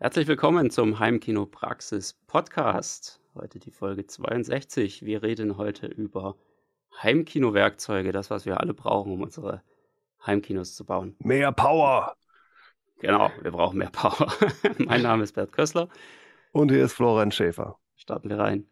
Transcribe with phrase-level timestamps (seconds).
[0.00, 3.20] Herzlich willkommen zum Heimkino Praxis Podcast.
[3.34, 5.04] Heute die Folge 62.
[5.04, 6.36] Wir reden heute über
[7.02, 9.60] Heimkino-Werkzeuge, das, was wir alle brauchen, um unsere
[10.24, 11.16] Heimkinos zu bauen.
[11.18, 12.14] Mehr Power!
[13.00, 14.32] Genau, wir brauchen mehr Power.
[14.78, 15.88] mein Name ist Bert Kössler.
[16.52, 17.76] Und hier ist Florian Schäfer.
[17.96, 18.68] Starten wir rein.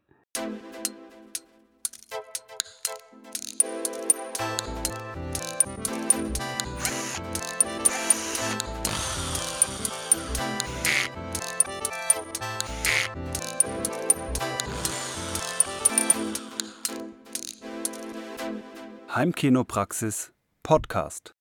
[19.27, 21.35] Heimkinopraxis Podcast.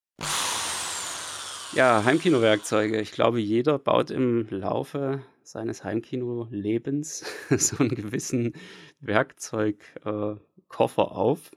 [1.74, 3.00] Ja, Heimkinowerkzeuge.
[3.00, 8.54] Ich glaube, jeder baut im Laufe seines Heimkino-Lebens so einen gewissen
[9.02, 11.52] Werkzeugkoffer auf,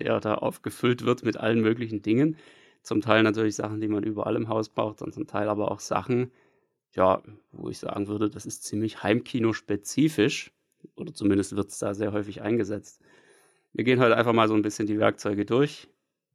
[0.00, 2.36] der da aufgefüllt wird mit allen möglichen Dingen.
[2.82, 5.78] Zum Teil natürlich Sachen, die man überall im Haus braucht, und zum Teil aber auch
[5.78, 6.32] Sachen,
[6.96, 10.50] ja, wo ich sagen würde, das ist ziemlich Heimkino-spezifisch.
[10.96, 13.00] Oder zumindest wird es da sehr häufig eingesetzt.
[13.72, 15.88] Wir gehen heute einfach mal so ein bisschen die Werkzeuge durch,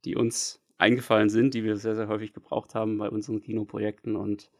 [0.04, 4.50] die uns eingefallen sind, die wir sehr, sehr häufig gebraucht haben bei unseren Kinoprojekten und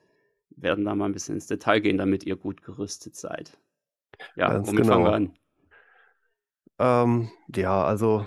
[0.51, 3.59] werden da mal ein bisschen ins Detail gehen, damit ihr gut gerüstet seid.
[4.37, 4.93] Ja, Ganz womit genau.
[4.95, 5.35] fangen wir an?
[6.79, 8.27] Ähm, ja, also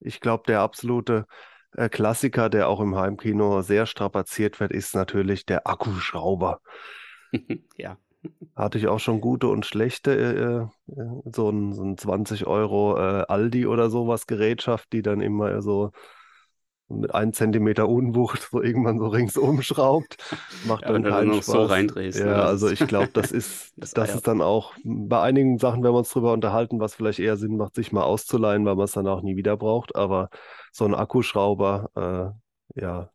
[0.00, 1.26] ich glaube, der absolute
[1.72, 6.60] äh, Klassiker, der auch im Heimkino sehr strapaziert wird, ist natürlich der Akkuschrauber.
[7.78, 7.96] ja.
[8.54, 12.96] Hatte ich auch schon gute und schlechte, äh, äh, so ein, so ein 20 Euro
[12.96, 15.90] äh, Aldi oder sowas Gerätschaft, die dann immer so
[16.88, 20.16] mit einem Zentimeter Unwucht so irgendwann so ringsum schraubt.
[20.66, 21.46] Macht ja, dann keinen Spaß.
[21.46, 22.18] so reindrehst.
[22.18, 22.42] Ja, ne?
[22.42, 25.98] also ich glaube, das ist, das, das ist dann auch bei einigen Sachen, wenn wir
[25.98, 29.08] uns drüber unterhalten, was vielleicht eher Sinn macht, sich mal auszuleihen, weil man es dann
[29.08, 29.96] auch nie wieder braucht.
[29.96, 30.28] Aber
[30.70, 32.34] so ein Akkuschrauber,
[32.76, 33.10] äh, ja,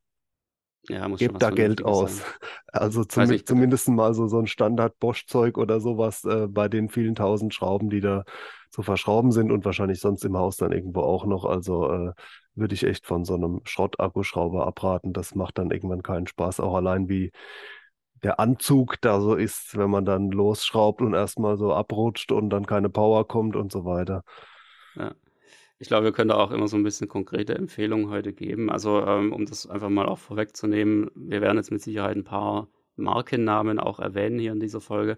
[0.89, 2.17] ja, Gebt da Geld aus.
[2.17, 2.27] Sein.
[2.71, 7.15] Also zum, ich, zumindest mal so, so ein Standard-Bosch-Zeug oder sowas äh, bei den vielen
[7.15, 8.23] tausend Schrauben, die da
[8.69, 11.45] zu verschrauben sind und wahrscheinlich sonst im Haus dann irgendwo auch noch.
[11.45, 12.11] Also äh,
[12.53, 15.13] würde ich echt von so einem Schrott-Akkuschrauber abraten.
[15.13, 16.59] Das macht dann irgendwann keinen Spaß.
[16.59, 17.31] Auch allein wie
[18.23, 22.65] der Anzug da so ist, wenn man dann losschraubt und erstmal so abrutscht und dann
[22.65, 24.23] keine Power kommt und so weiter.
[24.95, 25.13] Ja.
[25.79, 28.71] Ich glaube, wir können da auch immer so ein bisschen konkrete Empfehlungen heute geben.
[28.71, 32.67] Also, ähm, um das einfach mal auch vorwegzunehmen, wir werden jetzt mit Sicherheit ein paar
[32.95, 35.17] Markennamen auch erwähnen hier in dieser Folge.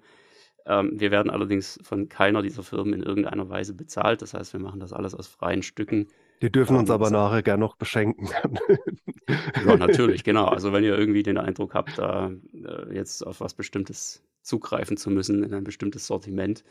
[0.66, 4.22] Ähm, wir werden allerdings von keiner dieser Firmen in irgendeiner Weise bezahlt.
[4.22, 6.08] Das heißt, wir machen das alles aus freien Stücken.
[6.42, 8.28] Die dürfen uns ähm, aber nachher gerne noch beschenken.
[9.66, 10.46] ja, natürlich, genau.
[10.59, 15.09] Also wenn ihr irgendwie den Eindruck habt, da äh, jetzt auf was Bestimmtes zugreifen zu
[15.09, 16.64] müssen, in ein bestimmtes Sortiment,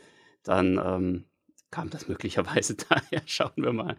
[0.43, 1.25] dann ähm,
[1.71, 3.21] kam das möglicherweise daher.
[3.25, 3.95] Schauen wir mal.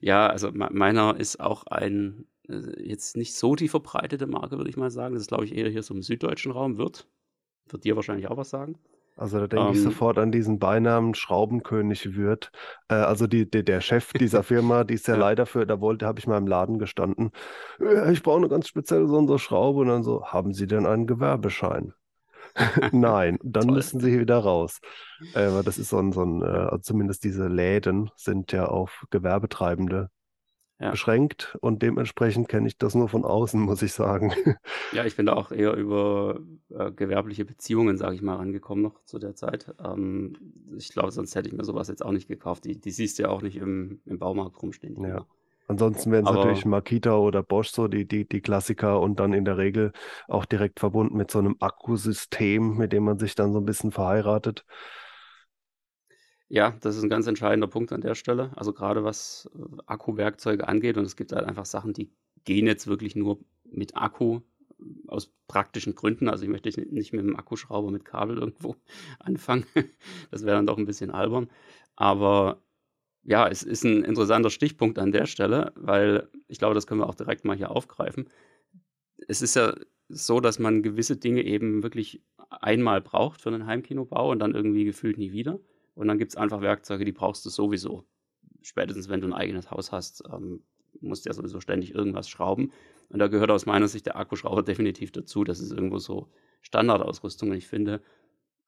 [0.00, 4.76] Ja, also meiner ist auch ein äh, jetzt nicht so die verbreitete Marke, würde ich
[4.76, 5.14] mal sagen.
[5.14, 6.78] Das ist, glaube ich, eher hier so im süddeutschen Raum.
[6.78, 7.06] Wird.
[7.68, 8.78] Wird dir wahrscheinlich auch was sagen?
[9.16, 12.50] Also da denke ähm, ich sofort an diesen Beinamen Schraubenkönig Würth.
[12.88, 15.20] Äh, also die, die, der Chef dieser Firma, die ist ja, ja.
[15.20, 17.30] leider für, da wollte, habe ich mal im Laden gestanden.
[18.10, 21.06] Ich brauche eine ganz spezielle so eine Schraube und dann so, haben Sie denn einen
[21.06, 21.92] Gewerbeschein?
[22.92, 23.74] Nein, dann Toll.
[23.74, 24.80] müssen sie wieder raus.
[25.34, 28.66] Äh, aber das ist so ein, so ein äh, also zumindest diese Läden sind ja
[28.66, 30.10] auf Gewerbetreibende
[30.80, 30.90] ja.
[30.90, 34.32] beschränkt und dementsprechend kenne ich das nur von außen, muss ich sagen.
[34.92, 36.40] Ja, ich bin da auch eher über
[36.70, 39.72] äh, gewerbliche Beziehungen, sage ich mal, rangekommen noch zu der Zeit.
[39.84, 40.36] Ähm,
[40.76, 42.64] ich glaube, sonst hätte ich mir sowas jetzt auch nicht gekauft.
[42.64, 45.00] Die, die siehst du ja auch nicht im, im Baumarkt rumstehen.
[45.00, 45.08] Ja.
[45.08, 45.26] Immer.
[45.70, 49.44] Ansonsten wären es natürlich Makita oder Bosch so die, die, die Klassiker und dann in
[49.44, 49.92] der Regel
[50.26, 53.92] auch direkt verbunden mit so einem Akkusystem, mit dem man sich dann so ein bisschen
[53.92, 54.64] verheiratet.
[56.48, 58.50] Ja, das ist ein ganz entscheidender Punkt an der Stelle.
[58.56, 62.10] Also gerade was äh, Akkuwerkzeuge angeht und es gibt halt einfach Sachen, die
[62.44, 63.38] gehen jetzt wirklich nur
[63.70, 64.40] mit Akku
[64.80, 66.28] äh, aus praktischen Gründen.
[66.28, 68.74] Also ich möchte nicht mit einem Akkuschrauber mit Kabel irgendwo
[69.20, 69.66] anfangen.
[70.32, 71.48] Das wäre dann doch ein bisschen albern.
[71.94, 72.60] Aber
[73.22, 77.08] ja, es ist ein interessanter Stichpunkt an der Stelle, weil ich glaube, das können wir
[77.08, 78.28] auch direkt mal hier aufgreifen.
[79.28, 79.74] Es ist ja
[80.08, 84.84] so, dass man gewisse Dinge eben wirklich einmal braucht für einen Heimkinobau und dann irgendwie
[84.84, 85.60] gefühlt nie wieder.
[85.94, 88.04] Und dann gibt es einfach Werkzeuge, die brauchst du sowieso.
[88.62, 90.62] Spätestens wenn du ein eigenes Haus hast, ähm,
[91.00, 92.72] musst du ja sowieso ständig irgendwas schrauben.
[93.08, 95.44] Und da gehört aus meiner Sicht der Akkuschrauber definitiv dazu.
[95.44, 96.28] Das ist irgendwo so
[96.62, 97.50] Standardausrüstung.
[97.50, 98.00] Und ich finde,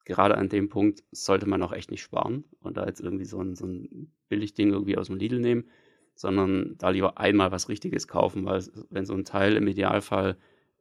[0.04, 3.40] gerade an dem Punkt sollte man auch echt nicht sparen und da jetzt irgendwie so
[3.40, 5.68] ein, so ein Billigding irgendwie aus dem Lidl nehmen,
[6.14, 10.36] sondern da lieber einmal was Richtiges kaufen, weil wenn so ein Teil im Idealfall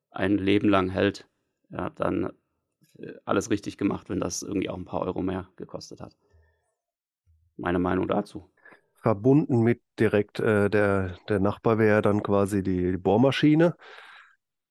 [0.10, 1.28] ein Leben lang hält,
[1.70, 2.32] ja, dann
[2.98, 6.18] äh, alles richtig gemacht, wenn das irgendwie auch ein paar Euro mehr gekostet hat.
[7.58, 8.50] Meine Meinung dazu.
[9.02, 13.76] Verbunden mit direkt äh, der, der Nachbar wäre dann quasi die, die Bohrmaschine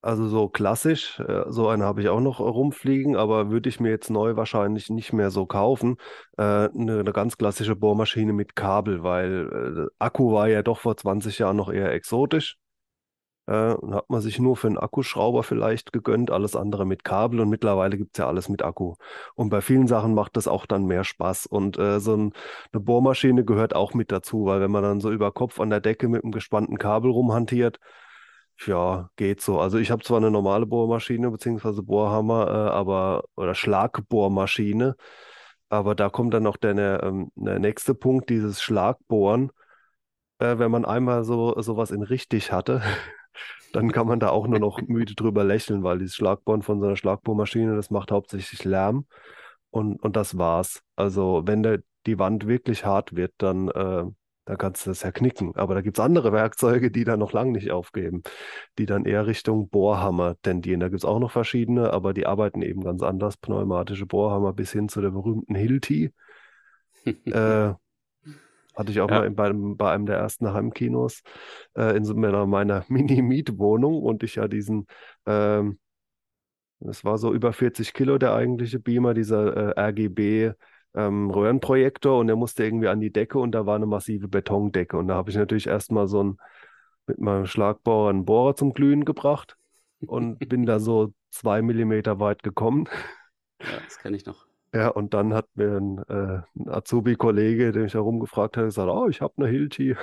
[0.03, 3.91] Also so klassisch, äh, so einen habe ich auch noch rumfliegen, aber würde ich mir
[3.91, 5.97] jetzt neu wahrscheinlich nicht mehr so kaufen.
[6.39, 10.97] Äh, eine, eine ganz klassische Bohrmaschine mit Kabel, weil äh, Akku war ja doch vor
[10.97, 12.57] 20 Jahren noch eher exotisch.
[13.47, 17.41] Äh, und hat man sich nur für einen Akkuschrauber vielleicht gegönnt, alles andere mit Kabel
[17.41, 18.95] und mittlerweile gibt es ja alles mit Akku.
[19.35, 21.47] Und bei vielen Sachen macht das auch dann mehr Spaß.
[21.47, 22.33] Und äh, so ein,
[22.73, 25.81] eine Bohrmaschine gehört auch mit dazu, weil wenn man dann so über Kopf an der
[25.81, 27.81] Decke mit einem gespannten Kabel rumhantiert,
[28.67, 29.61] ja, geht so.
[29.61, 34.97] Also ich habe zwar eine normale Bohrmaschine beziehungsweise Bohrhammer, äh, aber oder Schlagbohrmaschine,
[35.69, 39.51] aber da kommt dann noch der, der, ähm, der nächste Punkt, dieses Schlagbohren.
[40.39, 42.83] Äh, wenn man einmal so sowas in richtig hatte,
[43.73, 46.87] dann kann man da auch nur noch müde drüber lächeln, weil dieses Schlagbohren von so
[46.87, 49.07] einer Schlagbohrmaschine, das macht hauptsächlich Lärm
[49.71, 50.83] und, und das war's.
[50.97, 54.05] Also wenn der, die Wand wirklich hart wird, dann, äh,
[54.45, 55.55] dann kannst du das ja knicken.
[55.57, 58.23] Aber da gibt es andere Werkzeuge, die da noch lang nicht aufgeben,
[58.79, 60.81] die dann eher Richtung Bohrhammer tendieren.
[60.81, 63.37] Da gibt es auch noch verschiedene, aber die arbeiten eben ganz anders.
[63.37, 66.13] Pneumatische Bohrhammer bis hin zu der berühmten Hilti.
[67.05, 67.75] äh,
[68.75, 69.21] hatte ich auch ja.
[69.21, 71.23] mal in, bei, bei, einem der ersten Heimkinos
[71.77, 74.87] äh, in so meiner, meiner Mini-Mietwohnung und ich ja diesen,
[75.27, 75.79] ähm,
[76.81, 80.53] das war so über 40 Kilo der eigentliche Beamer, dieser äh, RGB
[80.95, 84.97] ähm, Röhrenprojektor und der musste irgendwie an die Decke und da war eine massive Betondecke
[84.97, 86.39] und da habe ich natürlich erstmal so ein
[87.07, 89.57] mit meinem Schlagbohrer einen Bohrer zum Glühen gebracht
[90.07, 92.89] und bin da so zwei Millimeter weit gekommen.
[93.61, 94.47] Ja, das kenne ich noch.
[94.73, 99.09] Ja, und dann hat mir ein, äh, ein Azubi-Kollege, den ich herumgefragt habe, gesagt, oh,
[99.09, 99.97] ich habe eine Hilti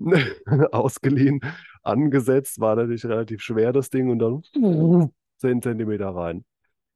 [0.72, 1.40] ausgeliehen,
[1.82, 4.42] angesetzt, war natürlich relativ schwer das Ding und dann
[5.38, 6.44] 10 Zentimeter rein.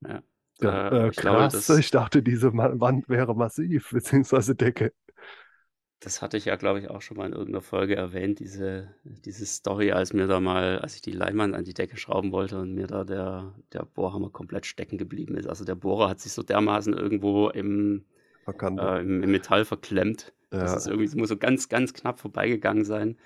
[0.01, 0.21] Ja,
[0.61, 4.93] Ja, äh, äh, ich glaube, krass, das, ich dachte, diese Wand wäre massiv, beziehungsweise Decke.
[6.01, 9.47] das hatte ich ja, glaube ich, auch schon mal in irgendeiner Folge erwähnt, diese, diese
[9.47, 12.75] Story, als mir da mal, als ich die Leinwand an die Decke schrauben wollte und
[12.75, 15.47] mir da der, der Bohrhammer komplett stecken geblieben ist.
[15.49, 18.05] Also der Bohrer hat sich so dermaßen irgendwo im,
[18.79, 20.35] äh, im, im Metall verklemmt.
[20.59, 23.19] Das Ja, ist irgendwie, es muss so ganz, ganz knapp vorbeigegangen sein.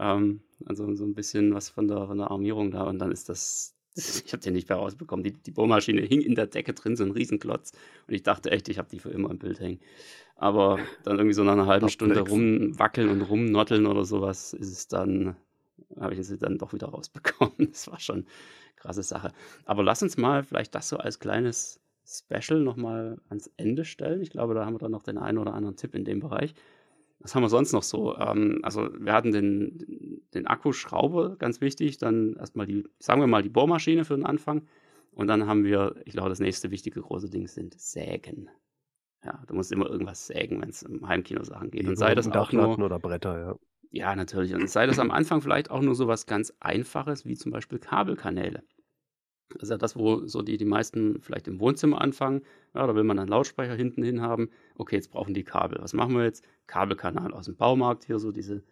[0.00, 3.30] Ähm, also so ein bisschen was von der, von der Armierung da und dann ist
[3.30, 3.75] das,
[4.24, 5.24] ich habe den nicht mehr rausbekommen.
[5.24, 7.72] Die, die Bohrmaschine hing in der Decke drin, so ein Riesenklotz
[8.06, 9.80] und ich dachte echt, ich habe die für immer im Bild hängen.
[10.36, 14.86] Aber dann irgendwie so nach einer halben Stunde rumwackeln und rumnotteln oder sowas ist es
[14.86, 15.36] dann,
[15.98, 17.54] habe ich sie dann doch wieder rausbekommen.
[17.70, 18.26] Das war schon eine
[18.76, 19.32] krasse Sache.
[19.64, 24.20] Aber lass uns mal vielleicht das so als kleines Special nochmal ans Ende stellen.
[24.20, 26.54] Ich glaube, da haben wir dann noch den einen oder anderen Tipp in dem Bereich.
[27.18, 28.16] Was haben wir sonst noch so?
[28.16, 31.98] Ähm, also wir hatten den, den Akkuschrauber, ganz wichtig.
[31.98, 34.66] Dann erstmal die, sagen wir mal, die Bohrmaschine für den Anfang.
[35.12, 38.50] Und dann haben wir, ich glaube, das nächste wichtige große Ding sind Sägen.
[39.24, 41.82] Ja, du musst immer irgendwas sägen, wenn es um Heimkino-Sachen geht.
[41.82, 43.56] die Und sei das auch nur, oder Bretter, ja.
[43.90, 44.54] ja, natürlich.
[44.54, 47.78] Und sei das am Anfang vielleicht auch nur so was ganz Einfaches, wie zum Beispiel
[47.78, 48.62] Kabelkanäle.
[49.54, 52.42] Das ist ja das, wo so die, die meisten vielleicht im Wohnzimmer anfangen.
[52.74, 54.50] Ja, da will man einen Lautsprecher hinten hin haben.
[54.76, 55.78] Okay, jetzt brauchen die Kabel.
[55.80, 56.44] Was machen wir jetzt?
[56.66, 58.62] Kabelkanal aus dem Baumarkt, hier so diese,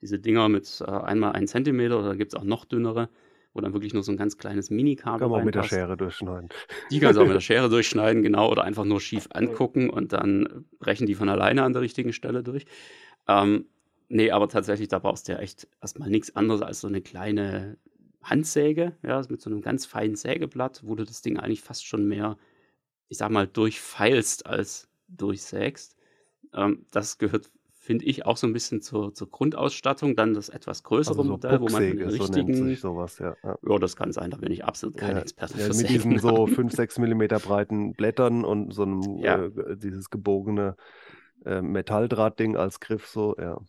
[0.00, 3.08] diese Dinger mit äh, einmal einen Zentimeter oder gibt es auch noch dünnere,
[3.52, 5.62] wo dann wirklich nur so ein ganz kleines Minikabel Kann man auch mit der.
[5.62, 6.48] Schere durchschneiden.
[6.90, 10.12] Die kannst du auch mit der Schere durchschneiden, genau, oder einfach nur schief angucken und
[10.12, 12.66] dann brechen die von alleine an der richtigen Stelle durch.
[13.28, 13.66] Ähm,
[14.08, 17.78] nee, aber tatsächlich, da brauchst du ja echt erstmal nichts anderes als so eine kleine
[18.24, 22.06] Handsäge, ja, mit so einem ganz feinen Sägeblatt, wo du das Ding eigentlich fast schon
[22.06, 22.36] mehr,
[23.08, 25.96] ich sag mal, durchfeilst als durchsägst.
[26.52, 30.16] Ähm, das gehört, finde ich, auch so ein bisschen zur, zur Grundausstattung.
[30.16, 33.18] Dann das etwas größere Also so Modell, wo man den so nennt richtigen, sich sowas,
[33.18, 33.36] ja.
[33.42, 33.58] ja.
[33.62, 36.18] ja, das kann sein, da bin ich absolut kein Ja, Experte ja, für mit diesen
[36.18, 40.76] so 5, 6 Millimeter breiten Blättern und so einem, äh, dieses gebogene
[41.44, 43.60] äh, Metalldrahtding als Griff, so, ja.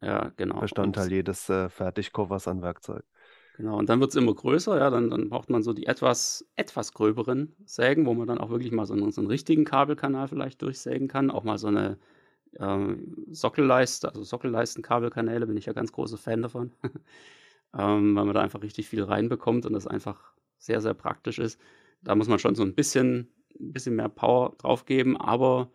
[0.00, 0.60] Ja, genau.
[0.60, 3.02] Bestandteil Und jedes äh, Fertigkoffers an Werkzeug.
[3.58, 6.46] Genau, und dann wird es immer größer, ja, dann, dann braucht man so die etwas,
[6.54, 10.28] etwas gröberen Sägen, wo man dann auch wirklich mal so einen, so einen richtigen Kabelkanal
[10.28, 11.32] vielleicht durchsägen kann.
[11.32, 11.98] Auch mal so eine
[12.58, 16.72] ähm, Sockelleiste, also Sockelleisten-Kabelkanäle, bin ich ja ganz großer Fan davon.
[17.78, 21.60] ähm, weil man da einfach richtig viel reinbekommt und das einfach sehr, sehr praktisch ist.
[22.02, 23.28] Da muss man schon so ein bisschen,
[23.60, 25.72] ein bisschen mehr Power drauf geben, aber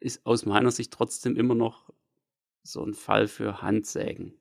[0.00, 1.90] ist aus meiner Sicht trotzdem immer noch
[2.64, 4.39] so ein Fall für Handsägen.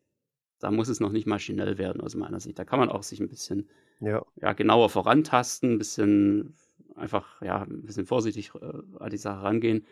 [0.59, 2.59] Da muss es noch nicht maschinell werden, aus meiner Sicht.
[2.59, 3.67] Da kann man auch sich ein bisschen
[3.99, 6.53] Ja, ja, genauer vorantasten, ein bisschen
[6.95, 9.85] einfach, ja, ein bisschen vorsichtig äh, an die Sache rangehen.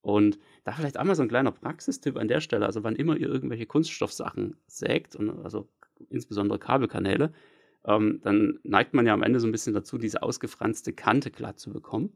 [0.00, 2.66] Und da vielleicht einmal so ein kleiner Praxistipp an der Stelle.
[2.66, 5.68] Also, wann immer ihr irgendwelche Kunststoffsachen sägt, und also
[6.10, 7.32] insbesondere Kabelkanäle,
[7.86, 11.58] ähm, dann neigt man ja am Ende so ein bisschen dazu, diese ausgefranste Kante glatt
[11.58, 12.12] zu bekommen.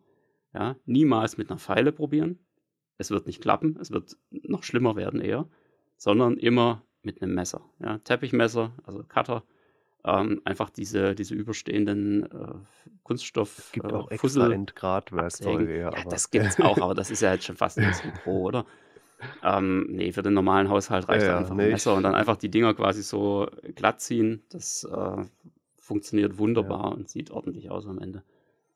[0.55, 2.39] Ja, niemals mit einer Feile probieren.
[2.99, 5.49] Es wird nicht klappen, es wird noch schlimmer werden eher,
[5.97, 7.63] sondern immer mit einem Messer.
[7.81, 9.43] Ja, Teppichmesser, also Cutter,
[10.05, 12.55] ähm, einfach diese, diese überstehenden äh,
[13.03, 16.95] Kunststoff Es gibt äh, auch extra Fussel Entgratwerkzeuge, ja, Ja, aber das gibt's auch, aber
[16.95, 18.67] das ist ja jetzt schon fast ein bisschen Pro, oder?
[19.43, 22.15] Ähm, ne, für den normalen Haushalt reicht ja, ja, einfach ein nee, Messer und dann
[22.15, 24.43] einfach die Dinger quasi so glatt ziehen.
[24.51, 25.25] Das äh,
[25.81, 26.39] funktioniert ja.
[26.39, 28.23] wunderbar und sieht ordentlich aus am Ende.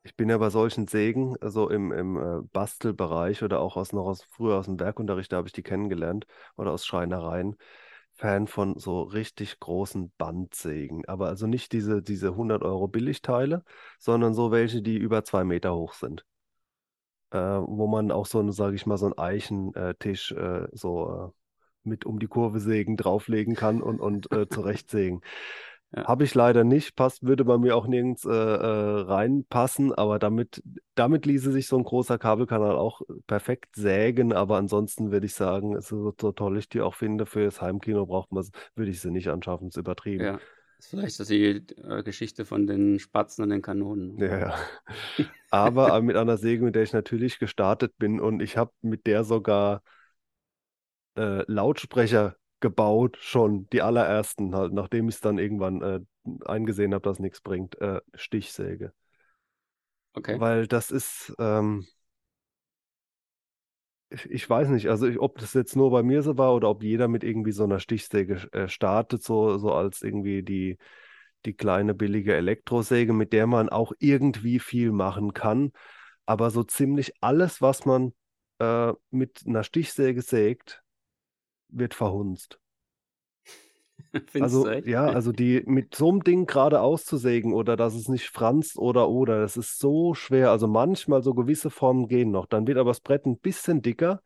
[0.05, 4.07] Ich bin ja bei solchen Sägen, so im, im äh, Bastelbereich oder auch aus, noch
[4.07, 7.57] aus, früher aus dem Werkunterricht, da habe ich die kennengelernt oder aus Schreinereien,
[8.15, 11.05] Fan von so richtig großen Bandsägen.
[11.07, 13.65] Aber also nicht diese, diese 100 Euro Billigteile,
[13.99, 16.25] sondern so welche, die über zwei Meter hoch sind.
[17.31, 22.05] Äh, wo man auch so, sage ich mal, so einen Eichentisch äh, so äh, mit
[22.05, 25.23] um die Kurve sägen drauflegen kann und, und äh, zurechtsägen.
[25.95, 30.19] Ja, Habe ich leider nicht, passt, würde bei mir auch nirgends äh, äh, reinpassen, aber
[30.19, 30.63] damit,
[30.95, 35.75] damit ließe sich so ein großer Kabelkanal auch perfekt sägen, aber ansonsten würde ich sagen,
[35.77, 38.91] es ist so, so toll ich die auch finde, für das Heimkino braucht man würde
[38.91, 40.25] ich sie nicht anschaffen, ist übertrieben.
[40.25, 40.41] ja.
[40.79, 44.19] Ist vielleicht das die äh, Geschichte von den Spatzen und den Kanonen.
[44.19, 44.55] Ja, ja.
[45.51, 49.07] Aber äh, mit einer Säge, mit der ich natürlich gestartet bin und ich habe mit
[49.07, 49.83] der sogar
[51.17, 56.01] äh, Lautsprecher gebaut, schon die allerersten, halt, nachdem ich es dann irgendwann äh,
[56.47, 58.95] eingesehen habe, dass nichts bringt, äh, Stichsäge.
[60.17, 60.41] Okay.
[60.41, 61.87] Weil das ist, ähm,
[64.11, 66.69] ich, ich weiß nicht, also ich, ob das jetzt nur bei mir so war oder
[66.71, 70.79] ob jeder mit irgendwie so einer Stichsäge äh, startet, so, so als irgendwie die,
[71.45, 75.73] die kleine billige Elektrosäge, mit der man auch irgendwie viel machen kann.
[76.27, 78.13] Aber so ziemlich alles, was man
[78.61, 80.82] äh, mit einer Stichsäge sägt,
[81.73, 82.61] wird verhunzt.
[84.31, 84.85] Findest du Also, echt?
[84.85, 89.09] ja, also die mit so einem Ding gerade auszusägen oder dass es nicht franzt oder
[89.09, 90.51] oder, das ist so schwer.
[90.51, 92.47] Also manchmal so gewisse Formen gehen noch.
[92.47, 94.21] Dann wird aber das Brett ein bisschen dicker,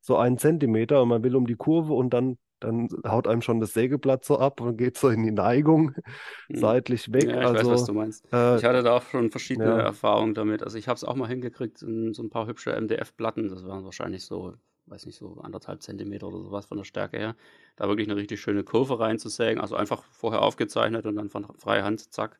[0.00, 3.60] so einen Zentimeter und man will um die Kurve und dann, dann haut einem schon
[3.60, 5.94] das Sägeblatt so ab und geht so in die Neigung,
[6.48, 6.72] Hm.
[6.72, 7.36] seitlich weg.
[7.36, 8.26] Ja, ich weiß, was Also, du meinst.
[8.32, 10.62] äh, Ich hatte da auch schon verschiedene ja, Erfahrungen damit.
[10.62, 13.84] Also ich habe es auch mal hingekriegt, in so ein paar hübsche MDF-Platten, das waren
[13.84, 14.54] wahrscheinlich so,
[14.86, 17.36] weiß nicht, so anderthalb Zentimeter oder sowas von der Stärke her,
[17.76, 19.60] da wirklich eine richtig schöne Kurve reinzusägen.
[19.60, 22.38] Also einfach vorher aufgezeichnet und dann von freier Hand, zack.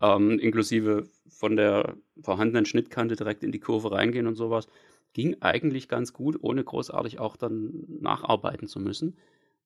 [0.00, 4.68] Ähm, inklusive von der vorhandenen Schnittkante direkt in die Kurve reingehen und sowas.
[5.12, 9.16] Ging eigentlich ganz gut, ohne großartig auch dann nacharbeiten zu müssen.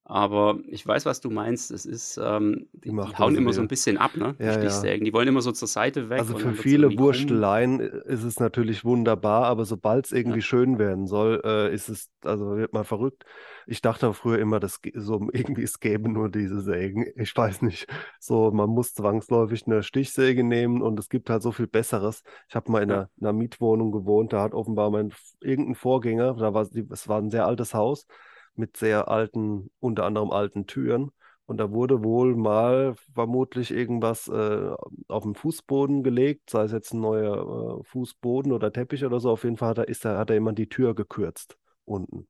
[0.09, 1.69] Aber ich weiß, was du meinst.
[1.69, 4.35] Es ist, ähm, die die, hauen also immer so ein bisschen ab, ne?
[4.39, 4.59] Die Ja, ja.
[4.59, 5.05] Stichsägen.
[5.05, 6.97] Die wollen immer so zur Seite weg Also für viele.
[6.97, 11.89] Wursteleien ist es natürlich wunderbar, aber sobald es Ja, irgendwie schön werden soll, äh, ist
[11.89, 13.23] es, also wird man verrückt.
[13.67, 17.05] Ich dachte früher immer, dass so irgendwie es gäbe nur diese Sägen.
[17.15, 17.85] Ich weiß nicht.
[18.19, 22.23] So, man muss zwangsläufig eine Stichsäge nehmen und es gibt halt so viel Besseres.
[22.47, 22.95] Ich habe mal in ja.
[22.95, 27.21] einer, in einer Mietwohnung gewohnt, da hat offenbar mein irgendein Vorgänger, da war es war
[27.21, 28.07] ein sehr altes Haus
[28.55, 31.11] mit sehr alten, unter anderem alten Türen.
[31.45, 34.71] Und da wurde wohl mal vermutlich irgendwas äh,
[35.07, 39.31] auf den Fußboden gelegt, sei es jetzt ein neuer äh, Fußboden oder Teppich oder so.
[39.31, 42.27] Auf jeden Fall hat er, ist da, hat er jemand die Tür gekürzt unten.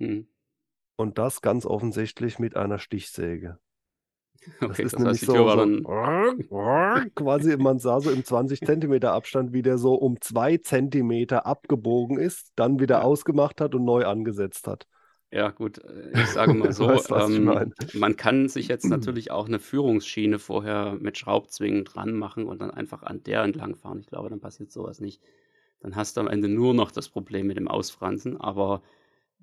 [0.00, 0.20] Hm.
[0.96, 3.58] Und das ganz offensichtlich mit einer Stichsäge.
[4.66, 5.66] Das Okay, ist das nämlich heißt, so, so
[7.14, 12.18] quasi, man sah so im 20 Zentimeter Abstand, wie der so um zwei Zentimeter abgebogen
[12.18, 13.04] ist, dann wieder Ja.
[13.04, 14.86] ausgemacht hat und neu angesetzt hat.
[15.30, 19.46] Ja, gut, äh, ich sage mal so, Weißt, ähm, man kann sich jetzt natürlich auch
[19.46, 24.00] eine Führungsschiene vorher mit Schraubzwingen dran machen und dann einfach an der entlang fahren.
[24.00, 25.20] Ich glaube, dann passiert sowas nicht.
[25.80, 28.82] Dann hast du am Ende nur noch das Problem mit dem Ausfransen, aber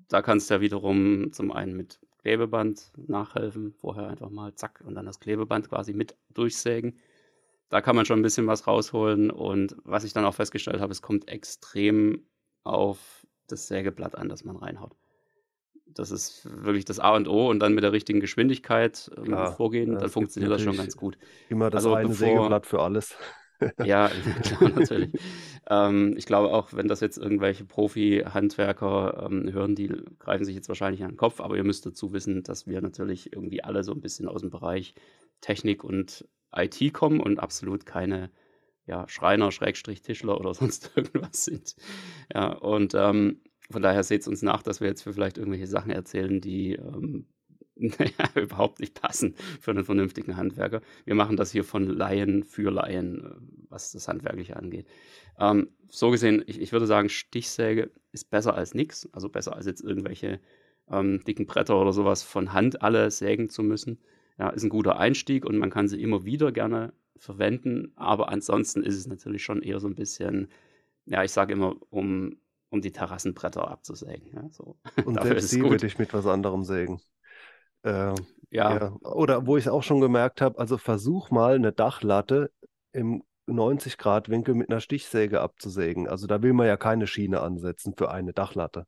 [0.08, 4.94] da kannst du ja wiederum zum einen mit Klebeband nachhelfen, vorher einfach mal zack und
[4.96, 6.98] dann das Klebeband quasi mit durchsägen.
[7.68, 10.92] Da kann man schon ein bisschen was rausholen und was ich dann auch festgestellt habe,
[10.92, 12.26] es kommt extrem
[12.64, 14.96] auf das Sägeblatt an, das man reinhaut.
[15.86, 19.52] Das ist wirklich das A und O und dann mit der richtigen Geschwindigkeit ähm, Klar,
[19.52, 21.18] vorgehen, ja, dann funktioniert das schon ganz gut.
[21.48, 23.16] immer das Also eine bevor, Sägeblatt für alles.
[23.82, 24.10] ja,
[24.42, 25.12] klar, natürlich.
[25.68, 29.88] Ähm, ich glaube auch, wenn das jetzt irgendwelche Profi-Handwerker ähm, hören, die
[30.18, 33.32] greifen sich jetzt wahrscheinlich an den Kopf, aber ihr müsst dazu wissen, dass wir natürlich
[33.32, 34.94] irgendwie alle so ein bisschen aus dem Bereich
[35.40, 38.30] Technik und IT kommen und absolut keine
[38.86, 41.76] ja, Schreiner, Schrägstrich, Tischler oder sonst irgendwas sind.
[42.34, 43.40] Ja, und ähm,
[43.70, 46.74] von daher seht es uns nach, dass wir jetzt für vielleicht irgendwelche Sachen erzählen, die
[46.74, 47.26] ähm,
[47.76, 50.80] naja, überhaupt nicht passen für einen vernünftigen Handwerker.
[51.04, 53.30] Wir machen das hier von Laien für Laien, äh,
[53.68, 54.86] was das Handwerkliche angeht.
[55.38, 59.66] Ähm, so gesehen, ich, ich würde sagen, Stichsäge ist besser als nichts, also besser als
[59.66, 60.40] jetzt irgendwelche
[60.90, 63.98] ähm, dicken Bretter oder sowas von Hand alle sägen zu müssen.
[64.38, 68.82] Ja, ist ein guter Einstieg und man kann sie immer wieder gerne verwenden, aber ansonsten
[68.82, 70.48] ist es natürlich schon eher so ein bisschen,
[71.06, 72.36] ja, ich sage immer, um,
[72.76, 74.30] um die Terrassenbretter abzusägen.
[74.34, 74.76] Ja, so.
[75.04, 75.72] Und selbst es die gut.
[75.72, 77.00] würde ich mit was anderem sägen.
[77.82, 78.14] Äh,
[78.50, 78.76] ja.
[78.76, 78.92] ja.
[79.02, 82.50] Oder wo ich auch schon gemerkt habe, also versuch mal eine Dachlatte
[82.92, 86.08] im 90-Grad-Winkel mit einer Stichsäge abzusägen.
[86.08, 88.86] Also da will man ja keine Schiene ansetzen für eine Dachlatte.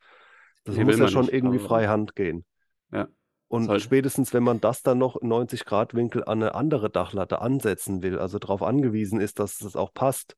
[0.64, 2.44] Das nee, muss ja schon nicht, irgendwie frei Hand gehen.
[2.92, 3.08] Ja.
[3.46, 3.82] Und sollte.
[3.82, 8.18] spätestens, wenn man das dann noch 90 Grad Winkel an eine andere Dachlatte ansetzen will,
[8.18, 10.36] also darauf angewiesen ist, dass das auch passt.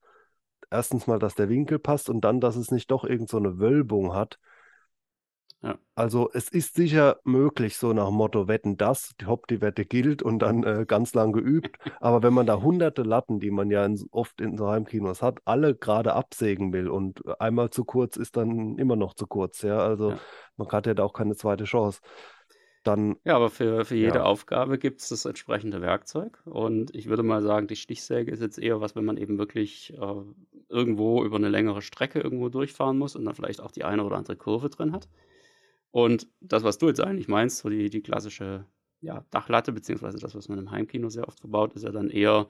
[0.71, 4.15] Erstens mal, dass der Winkel passt und dann, dass es nicht doch irgendeine so Wölbung
[4.15, 4.39] hat,
[5.63, 5.79] ja.
[5.95, 9.85] Also es ist sicher möglich, so nach dem Motto wetten das, die Hopp, die Wette
[9.85, 11.77] gilt und dann äh, ganz lang geübt.
[12.01, 15.41] Aber wenn man da hunderte Latten, die man ja in, oft in so Heimkinos hat,
[15.45, 19.79] alle gerade absägen will und einmal zu kurz ist dann immer noch zu kurz, ja.
[19.79, 20.19] Also ja.
[20.57, 22.01] man hat ja da auch keine zweite Chance.
[22.83, 24.23] Dann, ja, aber für, für jede ja.
[24.23, 26.41] Aufgabe gibt es das entsprechende Werkzeug.
[26.47, 29.93] Und ich würde mal sagen, die Stichsäge ist jetzt eher was, wenn man eben wirklich
[30.01, 30.23] äh,
[30.71, 34.17] irgendwo über eine längere Strecke irgendwo durchfahren muss und dann vielleicht auch die eine oder
[34.17, 35.09] andere Kurve drin hat.
[35.91, 38.65] Und das, was du jetzt eigentlich meinst, so die, die klassische
[39.03, 42.49] ja, Dachlatte, beziehungsweise das, was man im Heimkino sehr oft verbaut, ist ja dann eher,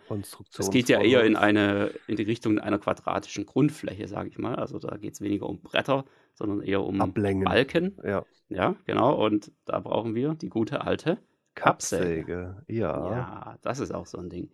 [0.58, 4.56] es geht ja eher in eine, in die Richtung einer quadratischen Grundfläche, sage ich mal.
[4.56, 7.44] Also da geht es weniger um Bretter, sondern eher um Ablängen.
[7.44, 7.96] Balken.
[8.04, 8.25] Ja.
[8.49, 9.25] ja, genau.
[9.25, 11.18] Und da brauchen wir die gute alte
[11.54, 12.25] Kappsäge.
[12.25, 12.62] Kappsäge.
[12.68, 13.10] Ja.
[13.10, 14.50] Ja, das ist auch so ein Ding.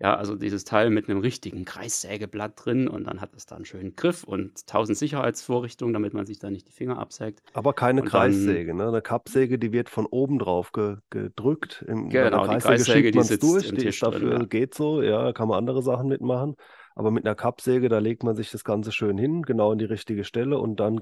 [0.00, 3.64] Ja, also dieses Teil mit einem richtigen Kreissägeblatt drin und dann hat es da einen
[3.64, 7.42] schönen Griff und tausend Sicherheitsvorrichtungen, damit man sich da nicht die Finger absägt.
[7.52, 8.88] Aber keine und Kreissäge, ne?
[8.88, 11.84] Eine Kappsäge, die wird von oben drauf ge gedrückt.
[11.88, 14.46] Im, genau, die Kreissäge, die sitzt durch, die ist dafür drin, ja.
[14.46, 16.54] geht so, ja, kann man andere Sachen mitmachen.
[16.98, 19.84] Aber mit einer Kappsäge, da legt man sich das Ganze schön hin, genau in die
[19.84, 21.00] richtige Stelle und dann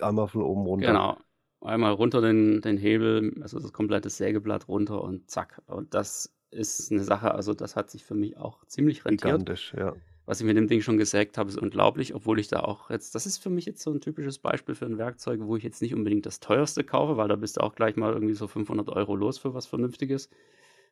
[0.00, 0.86] einmal von oben runter.
[0.86, 1.18] Genau,
[1.60, 5.60] einmal runter den, den Hebel, also das komplette Sägeblatt runter und zack.
[5.66, 9.32] Und das ist eine Sache, also das hat sich für mich auch ziemlich rentiert.
[9.32, 9.94] Gigantisch, ja.
[10.24, 13.14] Was ich mit dem Ding schon gesägt habe, ist unglaublich, obwohl ich da auch jetzt,
[13.14, 15.82] das ist für mich jetzt so ein typisches Beispiel für ein Werkzeug, wo ich jetzt
[15.82, 18.88] nicht unbedingt das teuerste kaufe, weil da bist du auch gleich mal irgendwie so 500
[18.88, 20.30] Euro los für was Vernünftiges,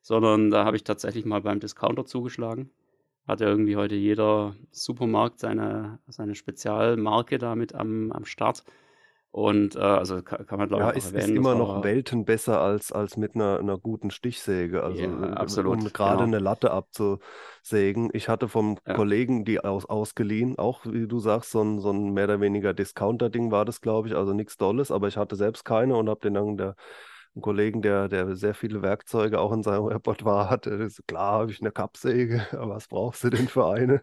[0.02, 2.68] sondern da habe ich tatsächlich mal beim Discounter zugeschlagen.
[3.32, 8.62] Hat ja irgendwie heute jeder Supermarkt seine, seine Spezialmarke damit am, am Start.
[9.30, 11.30] Und äh, also kann, kann man glaube ja, ich auch ist, erwähnen.
[11.30, 14.82] ist immer noch Welten besser als, als mit einer, einer guten Stichsäge.
[14.82, 16.24] Also ja, absolut, um gerade genau.
[16.24, 18.10] eine Latte abzusägen.
[18.12, 18.92] Ich hatte vom ja.
[18.92, 22.74] Kollegen die aus, ausgeliehen, auch wie du sagst, so ein, so ein mehr oder weniger
[22.74, 26.20] Discounter-Ding war das, glaube ich, also nichts Dolles, aber ich hatte selbst keine und habe
[26.20, 26.76] den dann der
[27.34, 30.88] einen Kollegen, der, der sehr viele Werkzeuge auch in seinem Repertoire hatte.
[31.06, 34.02] Klar habe ich eine Kappsäge, aber was brauchst du denn für eine?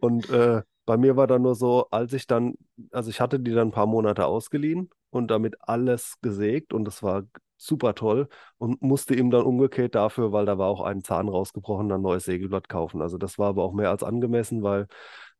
[0.00, 2.54] Und äh, bei mir war dann nur so, als ich dann,
[2.92, 7.02] also ich hatte die dann ein paar Monate ausgeliehen und damit alles gesägt und es
[7.02, 7.24] war
[7.56, 8.28] super toll
[8.58, 12.24] und musste ihm dann umgekehrt dafür, weil da war auch ein Zahn rausgebrochen, ein neues
[12.24, 13.02] Sägeblatt kaufen.
[13.02, 14.86] Also das war aber auch mehr als angemessen, weil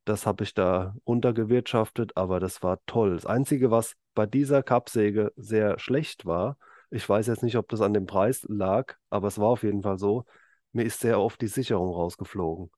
[0.05, 3.15] das habe ich da runtergewirtschaftet, aber das war toll.
[3.15, 6.57] Das Einzige, was bei dieser Kappsäge sehr schlecht war,
[6.91, 9.83] ich weiß jetzt nicht, ob das an dem Preis lag, aber es war auf jeden
[9.83, 10.25] Fall so,
[10.73, 12.71] mir ist sehr oft die Sicherung rausgeflogen.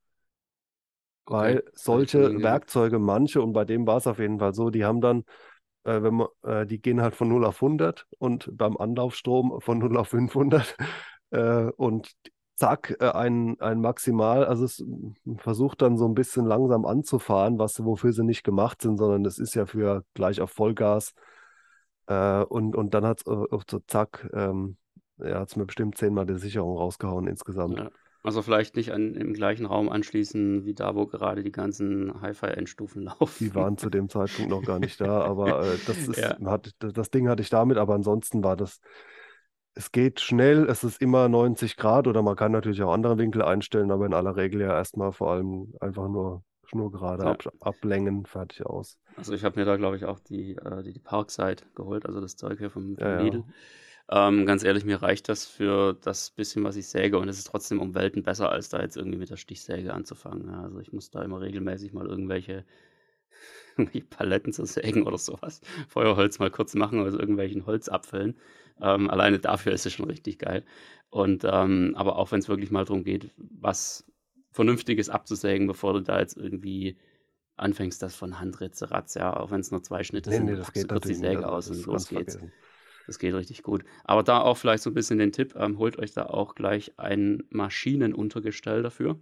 [1.24, 1.70] Weil okay.
[1.74, 5.24] solche Werkzeuge, manche, und bei dem war es auf jeden Fall so, die haben dann,
[5.84, 9.78] äh, wenn man, äh, die gehen halt von 0 auf 100 und beim Anlaufstrom von
[9.78, 10.76] 0 auf 500
[11.30, 12.12] äh, und
[12.56, 14.84] zack, äh, ein, ein Maximal, also es
[15.38, 19.38] versucht dann so ein bisschen langsam anzufahren, was, wofür sie nicht gemacht sind, sondern es
[19.38, 21.14] ist ja für gleich auf Vollgas
[22.06, 24.76] äh, und, und dann hat es so zack, ähm,
[25.18, 27.78] ja, hat es mir bestimmt zehnmal die Sicherung rausgehauen insgesamt.
[27.78, 27.90] Ja.
[28.24, 33.02] Also vielleicht nicht an, im gleichen Raum anschließen, wie da, wo gerade die ganzen Hi-Fi-Endstufen
[33.20, 33.44] laufen.
[33.44, 36.36] Die waren zu dem Zeitpunkt noch gar nicht da, aber äh, das, ist, ja.
[36.44, 38.80] hat, das Ding hatte ich damit, aber ansonsten war das,
[39.74, 43.42] es geht schnell, es ist immer 90 Grad oder man kann natürlich auch andere Winkel
[43.42, 47.30] einstellen, aber in aller Regel ja erstmal vor allem einfach nur schnurgerade ja.
[47.30, 48.98] ab, ablängen, fertig aus.
[49.16, 52.20] Also ich habe mir da, glaube ich, auch die, äh, die, die Parkside geholt, also
[52.20, 53.44] das Zeug hier vom, vom ja, Lidl.
[54.10, 57.46] Ähm, ganz ehrlich, mir reicht das für das bisschen, was ich säge und es ist
[57.46, 60.50] trotzdem um Welten besser, als da jetzt irgendwie mit der Stichsäge anzufangen.
[60.50, 62.64] Also ich muss da immer regelmäßig mal irgendwelche
[64.10, 65.60] Paletten zu sägen oder sowas.
[65.88, 68.36] Feuerholz mal kurz machen aus irgendwelchen Holzapfeln.
[68.80, 70.64] Ähm, alleine dafür ist es schon richtig geil.
[71.10, 74.04] Und ähm, aber auch wenn es wirklich mal darum geht, was
[74.52, 76.96] Vernünftiges abzusägen, bevor du da jetzt irgendwie
[77.56, 80.56] anfängst, das von Hand ratz, ja, auch wenn es nur zwei Schnitte nee, sind, nee,
[80.56, 82.34] das geht die Säge aus und los geht's.
[82.34, 82.52] Vergessen.
[83.06, 83.84] Das geht richtig gut.
[84.04, 86.92] Aber da auch vielleicht so ein bisschen den Tipp, ähm, holt euch da auch gleich
[86.98, 89.18] ein Maschinenuntergestell dafür.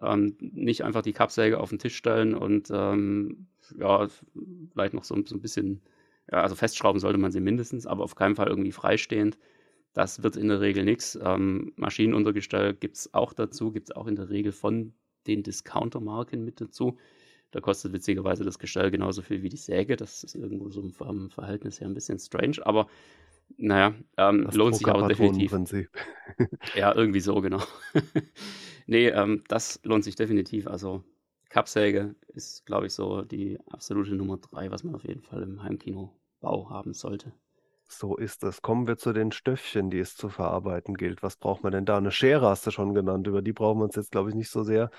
[0.00, 4.06] Ähm, nicht einfach die Kappsäge auf den Tisch stellen und ähm, ja,
[4.72, 5.80] vielleicht noch so, so ein bisschen,
[6.30, 9.36] ja, also festschrauben sollte man sie mindestens, aber auf keinen Fall irgendwie freistehend.
[9.94, 11.18] Das wird in der Regel nichts.
[11.22, 14.94] Ähm, Maschinenuntergestell gibt es auch dazu, gibt es auch in der Regel von
[15.26, 16.98] den Discounter-Marken mit dazu.
[17.50, 19.96] Da kostet witzigerweise das Gestell genauso viel wie die Säge.
[19.96, 22.88] Das ist irgendwo so vom Verhältnis her ein bisschen strange, aber
[23.56, 25.58] Naja, ähm, lohnt sich aber definitiv.
[26.74, 27.62] ja, irgendwie so, genau.
[28.86, 30.66] nee, ähm, das lohnt sich definitiv.
[30.66, 31.02] Also
[31.48, 35.62] Kappsäge ist, glaube ich, so die absolute Nummer drei, was man auf jeden Fall im
[35.62, 37.32] Heimkinobau haben sollte.
[37.90, 38.60] So ist es.
[38.62, 41.22] Kommen wir zu den Stöffchen, die es zu verarbeiten gilt.
[41.22, 41.96] Was braucht man denn da?
[41.96, 43.26] Eine Schere hast du schon genannt.
[43.26, 44.90] Über die brauchen wir uns jetzt, glaube ich, nicht so sehr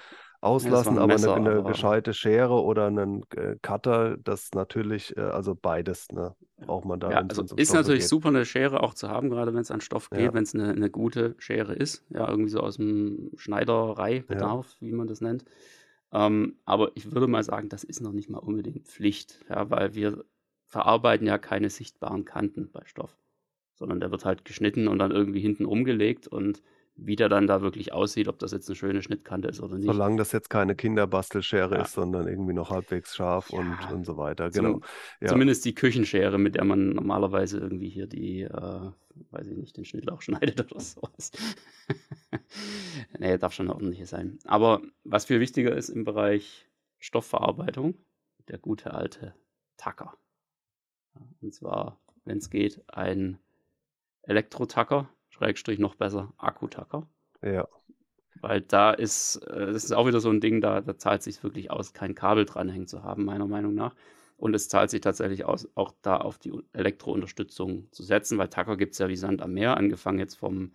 [0.41, 1.71] auslassen, ja, aber Messer, eine, eine aber...
[1.71, 7.11] gescheite Schere oder einen äh, Cutter, das natürlich, äh, also beides, ne, braucht man da.
[7.11, 8.09] Ja, also ist natürlich geht.
[8.09, 10.33] super, eine Schere auch zu haben, gerade wenn es an Stoff geht, ja.
[10.33, 12.05] wenn es eine, eine, gute Schere ist.
[12.09, 14.87] Ja, irgendwie so aus dem Schneidereibedarf, ja.
[14.87, 15.45] wie man das nennt.
[16.11, 19.93] Ähm, aber ich würde mal sagen, das ist noch nicht mal unbedingt Pflicht, ja, weil
[19.93, 20.23] wir
[20.69, 23.17] verarbeiten ja keine sichtbaren Kanten bei Stoff,
[23.73, 26.61] sondern der wird halt geschnitten und dann irgendwie hinten umgelegt und
[26.95, 29.85] wie der dann da wirklich aussieht, ob das jetzt eine schöne Schnittkante ist oder nicht.
[29.85, 31.81] Solange das jetzt keine Kinderbastelschere ja.
[31.83, 33.59] ist, sondern irgendwie noch halbwegs scharf ja.
[33.59, 34.49] und, und so weiter.
[34.49, 34.73] Genau.
[34.73, 34.83] Zum,
[35.21, 35.27] ja.
[35.29, 38.91] Zumindest die Küchenschere, mit der man normalerweise irgendwie hier die, äh,
[39.31, 41.31] weiß ich nicht, den Schnittlauch schneidet oder sowas.
[43.17, 44.37] nee, darf schon eine ordentliche sein.
[44.45, 46.67] Aber was viel wichtiger ist im Bereich
[46.99, 47.95] Stoffverarbeitung,
[48.49, 49.33] der gute alte
[49.77, 50.17] Tacker.
[51.41, 53.37] Und zwar, wenn es geht, ein
[54.23, 57.07] Elektro-Tacker, Schrägstrich noch besser, Akkutacker.
[57.41, 57.67] Ja.
[58.41, 61.43] Weil da ist, äh, das ist auch wieder so ein Ding, da, da zahlt sich
[61.43, 63.95] wirklich aus, kein Kabel dranhängen zu haben, meiner Meinung nach.
[64.37, 68.77] Und es zahlt sich tatsächlich aus, auch da auf die Elektrounterstützung zu setzen, weil Tacker
[68.77, 70.71] gibt es ja wie Sand am Meer, angefangen jetzt vom,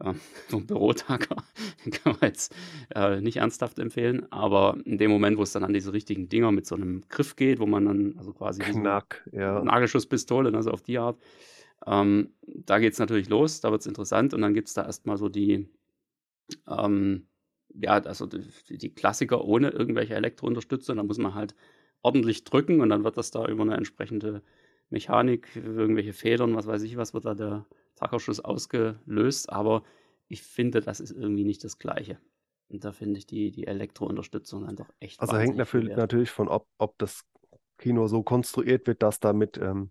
[0.00, 0.14] äh,
[0.48, 1.36] vom Bürotacker.
[1.84, 2.54] Den kann man jetzt
[2.94, 4.30] äh, nicht ernsthaft empfehlen.
[4.32, 7.36] Aber in dem Moment, wo es dann an diese richtigen Dinger mit so einem Griff
[7.36, 9.62] geht, wo man dann, also quasi Knack, ja.
[9.62, 11.18] Nagelschusspistole, also auf die Art,
[11.86, 14.84] ähm, da geht es natürlich los, da wird es interessant und dann gibt es da
[14.84, 15.68] erstmal so die,
[16.68, 17.26] ähm,
[17.74, 20.96] ja, also die, die, Klassiker ohne irgendwelche Elektrounterstützung.
[20.96, 21.54] Da muss man halt
[22.02, 24.42] ordentlich drücken und dann wird das da über eine entsprechende
[24.90, 29.50] Mechanik, irgendwelche Federn, was weiß ich was, wird da der Tackerschuss ausgelöst.
[29.50, 29.82] Aber
[30.28, 32.18] ich finde, das ist irgendwie nicht das Gleiche.
[32.68, 35.20] Und da finde ich die, die Elektrounterstützung dann doch echt.
[35.20, 37.24] Also hängt natürlich, natürlich von, ob, ob das
[37.78, 39.90] Kino so konstruiert wird, dass damit ähm,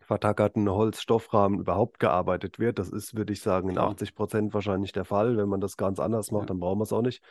[0.00, 2.78] vertackerten Holzstoffrahmen überhaupt gearbeitet wird.
[2.78, 5.36] Das ist, würde ich sagen, in 80 Prozent wahrscheinlich der Fall.
[5.36, 6.46] Wenn man das ganz anders macht, ja.
[6.48, 7.22] dann brauchen wir es auch nicht.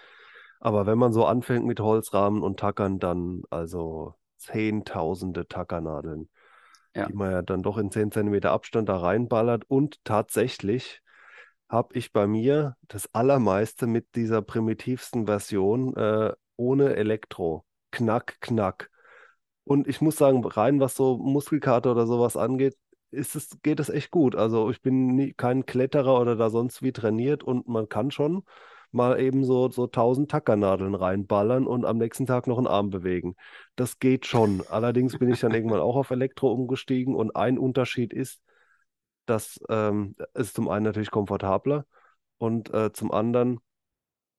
[0.60, 6.30] Aber wenn man so anfängt mit Holzrahmen und Tackern, dann also zehntausende Tackernadeln,
[6.96, 7.08] ja.
[7.08, 9.64] die man ja dann doch in 10 Zentimeter Abstand da reinballert.
[9.68, 11.02] Und tatsächlich
[11.70, 17.66] habe ich bei mir das allermeiste mit dieser primitivsten Version äh, ohne Elektro.
[17.92, 18.90] Knack, knack.
[19.64, 22.76] Und ich muss sagen, rein was so Muskelkater oder sowas angeht,
[23.12, 24.36] ist es, geht es echt gut.
[24.36, 28.44] Also ich bin nie, kein Kletterer oder da sonst wie trainiert und man kann schon
[28.96, 33.36] mal eben so, so 1000 Tackernadeln reinballern und am nächsten Tag noch einen Arm bewegen.
[33.76, 34.64] Das geht schon.
[34.70, 38.42] Allerdings bin ich dann irgendwann auch auf Elektro umgestiegen und ein Unterschied ist,
[39.26, 41.86] dass ähm, es zum einen natürlich komfortabler
[42.38, 43.60] und äh, zum anderen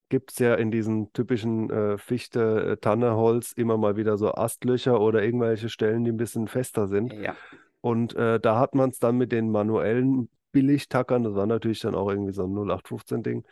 [0.08, 5.22] gibt es ja in diesen typischen äh, Fichte-Tanne-Holz äh, immer mal wieder so Astlöcher oder
[5.22, 7.12] irgendwelche Stellen, die ein bisschen fester sind.
[7.12, 7.34] Ja.
[7.80, 11.94] Und äh, da hat man es dann mit den manuellen Billigtackern, das war natürlich dann
[11.94, 13.44] auch irgendwie so ein 0815-Ding,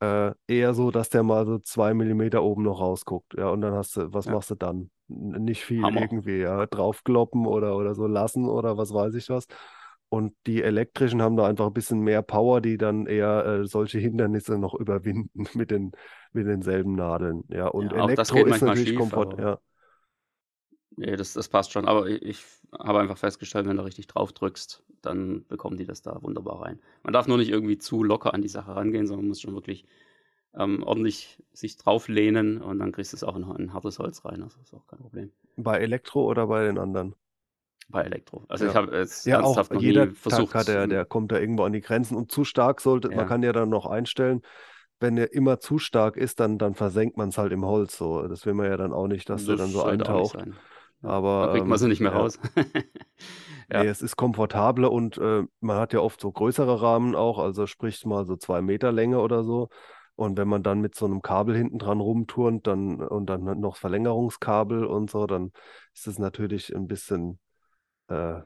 [0.00, 3.34] äh, eher so, dass der mal so zwei Millimeter oben noch rausguckt.
[3.36, 4.32] Ja, und dann hast du, was ja.
[4.32, 4.90] machst du dann?
[5.08, 6.02] Nicht viel Hammer.
[6.02, 9.46] irgendwie, ja, draufkloppen oder, oder so lassen oder was weiß ich was.
[10.10, 13.98] Und die elektrischen haben da einfach ein bisschen mehr Power, die dann eher äh, solche
[13.98, 15.92] Hindernisse noch überwinden mit, den,
[16.32, 17.44] mit denselben Nadeln.
[17.48, 19.58] Ja, und ja, Elektro ist natürlich schief, Komfort, ja.
[20.98, 21.86] Nee, das, das passt schon.
[21.86, 22.44] Aber ich, ich
[22.76, 26.80] habe einfach festgestellt, wenn du richtig drauf drückst, dann bekommen die das da wunderbar rein.
[27.04, 29.54] Man darf nur nicht irgendwie zu locker an die Sache rangehen, sondern man muss schon
[29.54, 29.84] wirklich
[30.54, 34.40] ähm, ordentlich sich drauflehnen und dann kriegst du es auch in, in hartes Holz rein.
[34.40, 35.30] Das ist auch kein Problem.
[35.56, 37.14] Bei Elektro oder bei den anderen?
[37.90, 38.44] bei Elektro.
[38.48, 38.70] Also ja.
[38.70, 40.52] ich habe jetzt ja, auch noch jeder versucht.
[40.52, 43.16] Tag hat der, der kommt da irgendwo an die Grenzen und zu stark sollte, ja.
[43.16, 44.42] man kann ja dann noch einstellen,
[45.00, 48.26] wenn er immer zu stark ist, dann, dann versenkt man es halt im Holz so.
[48.26, 50.36] Das will man ja dann auch nicht, dass das der dann so eintaucht.
[51.02, 52.38] Aber da kriegt man ähm, sie nicht mehr raus.
[53.72, 53.82] ja.
[53.82, 57.66] Nee, es ist komfortabler und äh, man hat ja oft so größere Rahmen auch, also
[57.66, 59.68] sprich mal so zwei Meter Länge oder so.
[60.16, 63.76] Und wenn man dann mit so einem Kabel hinten dran rumturnt dann, und dann noch
[63.76, 65.52] Verlängerungskabel und so, dann
[65.94, 67.38] ist es natürlich ein bisschen
[68.08, 68.40] äh,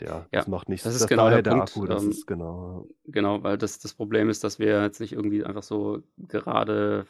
[0.00, 0.84] ja, das macht nichts.
[0.84, 1.70] Das ist das genau der, der Punkt.
[1.70, 2.88] Akku, das ähm, ist genau.
[3.04, 7.06] Genau, weil das, das Problem ist, dass wir jetzt nicht irgendwie einfach so gerade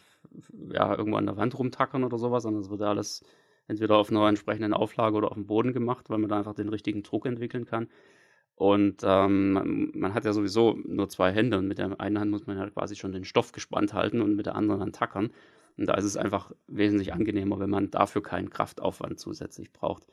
[0.70, 3.24] ja, irgendwo an der Wand rumtackern oder sowas, sondern es wird alles
[3.68, 6.68] entweder auf einer entsprechenden Auflage oder auf dem Boden gemacht, weil man da einfach den
[6.68, 7.88] richtigen Druck entwickeln kann.
[8.56, 12.30] Und ähm, man, man, hat ja sowieso nur zwei Hände und mit der einen Hand
[12.30, 15.30] muss man ja quasi schon den Stoff gespannt halten und mit der anderen dann tackern.
[15.76, 20.06] Und da ist es einfach wesentlich angenehmer, wenn man dafür keinen Kraftaufwand zusätzlich braucht.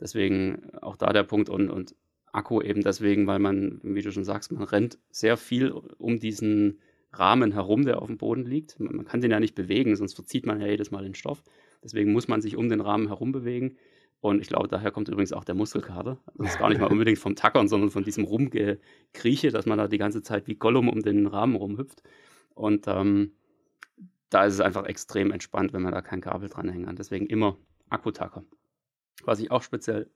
[0.00, 1.94] Deswegen auch da der Punkt und, und
[2.32, 6.80] Akku eben deswegen, weil man, wie du schon sagst, man rennt sehr viel um diesen
[7.12, 8.80] Rahmen herum, der auf dem Boden liegt.
[8.80, 11.44] Man kann den ja nicht bewegen, sonst verzieht man ja jedes Mal den Stoff.
[11.84, 13.76] Deswegen muss man sich um den Rahmen herum bewegen.
[14.20, 16.18] Und ich glaube, daher kommt übrigens auch der Muskelkater.
[16.36, 19.86] Das ist gar nicht mal unbedingt vom Tackern, sondern von diesem Rumgekrieche, dass man da
[19.86, 22.02] die ganze Zeit wie Gollum um den Rahmen rumhüpft.
[22.54, 23.32] Und ähm,
[24.30, 26.96] da ist es einfach extrem entspannt, wenn man da kein Kabel dranhängen kann.
[26.96, 27.58] Deswegen immer
[27.90, 28.44] Akkutacker.
[29.24, 30.10] Was ich auch speziell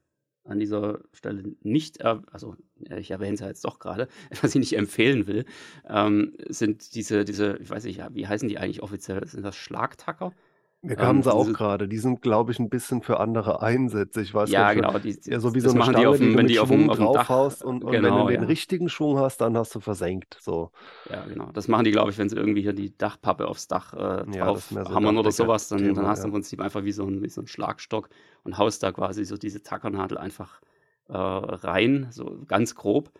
[0.44, 2.56] an dieser Stelle nicht, also
[2.96, 4.08] ich erwähne es ja jetzt doch gerade,
[4.40, 5.44] was ich nicht empfehlen will,
[5.86, 9.26] ähm, sind diese, diese, ich weiß nicht, wie heißen die eigentlich offiziell?
[9.26, 10.32] Sind das Schlagtacker?
[10.80, 11.88] Wir ähm, haben sie auch gerade.
[11.88, 14.20] Die sind, glaube ich, ein bisschen für andere Einsätze.
[14.22, 14.96] Ich weiß ja, genau.
[14.98, 16.88] Die, ja, so wie so eine Stange, die, auf dem, die wenn die auf dem,
[16.88, 18.46] auf dem Dach haust und, und genau, wenn du den ja.
[18.46, 20.38] richtigen Schwung hast, dann hast du versenkt.
[20.40, 20.70] So.
[21.10, 21.50] Ja, genau.
[21.52, 24.70] Das machen die, glaube ich, wenn sie irgendwie hier die Dachpappe aufs Dach äh, drauf
[24.70, 27.04] ja, so hammern oder sowas, dann, Thema, dann hast du im Prinzip einfach wie so,
[27.04, 28.08] ein, wie so ein Schlagstock
[28.44, 30.60] und haust da quasi so diese Tackernadel einfach
[31.08, 33.10] äh, rein, so ganz grob.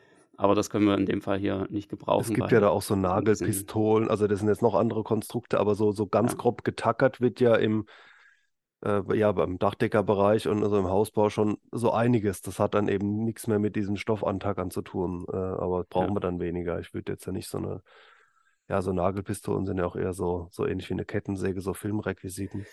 [0.41, 2.23] Aber das können wir in dem Fall hier nicht gebrauchen.
[2.23, 5.75] Es gibt ja da auch so Nagelpistolen, also das sind jetzt noch andere Konstrukte, aber
[5.75, 6.39] so, so ganz ja.
[6.39, 7.87] grob getackert wird ja im,
[8.85, 12.41] äh, ja, beim Dachdeckerbereich und also im Hausbau schon so einiges.
[12.41, 16.15] Das hat dann eben nichts mehr mit diesen Stoffantackern zu tun, äh, aber brauchen ja.
[16.15, 16.79] wir dann weniger.
[16.79, 17.83] Ich würde jetzt ja nicht so eine,
[18.69, 22.65] ja, so Nagelpistolen sind ja auch eher so, so ähnlich wie eine Kettensäge, so Filmrequisiten.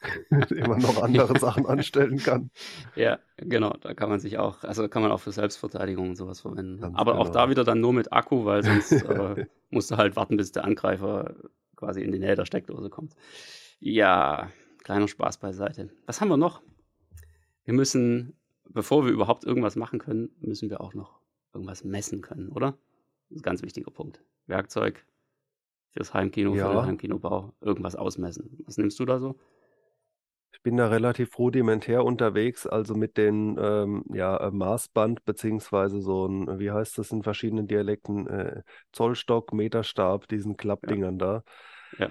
[0.50, 2.50] immer noch andere Sachen anstellen kann.
[2.94, 6.40] Ja, genau, da kann man sich auch, also kann man auch für Selbstverteidigung und sowas
[6.40, 6.80] verwenden.
[6.80, 7.24] Ganz Aber genau.
[7.24, 10.52] auch da wieder dann nur mit Akku, weil sonst äh, musst du halt warten, bis
[10.52, 11.34] der Angreifer
[11.76, 13.14] quasi in die Nähe der Steckdose kommt.
[13.78, 14.50] Ja,
[14.82, 15.90] kleiner Spaß beiseite.
[16.06, 16.62] Was haben wir noch?
[17.64, 18.34] Wir müssen,
[18.68, 21.20] bevor wir überhaupt irgendwas machen können, müssen wir auch noch
[21.52, 22.78] irgendwas messen können, oder?
[23.28, 24.22] Das ist ein ganz wichtiger Punkt.
[24.46, 25.04] Werkzeug
[25.90, 26.68] fürs Heimkino, ja.
[26.68, 28.62] für den Heimkinobau, irgendwas ausmessen.
[28.66, 29.36] Was nimmst du da so?
[30.56, 36.26] Ich bin da relativ rudimentär unterwegs, also mit den ähm, ja, äh, Maßband beziehungsweise so
[36.26, 41.42] ein, wie heißt das in verschiedenen Dialekten, äh, Zollstock, Meterstab, diesen Klappdingern da.
[41.98, 42.08] Ja.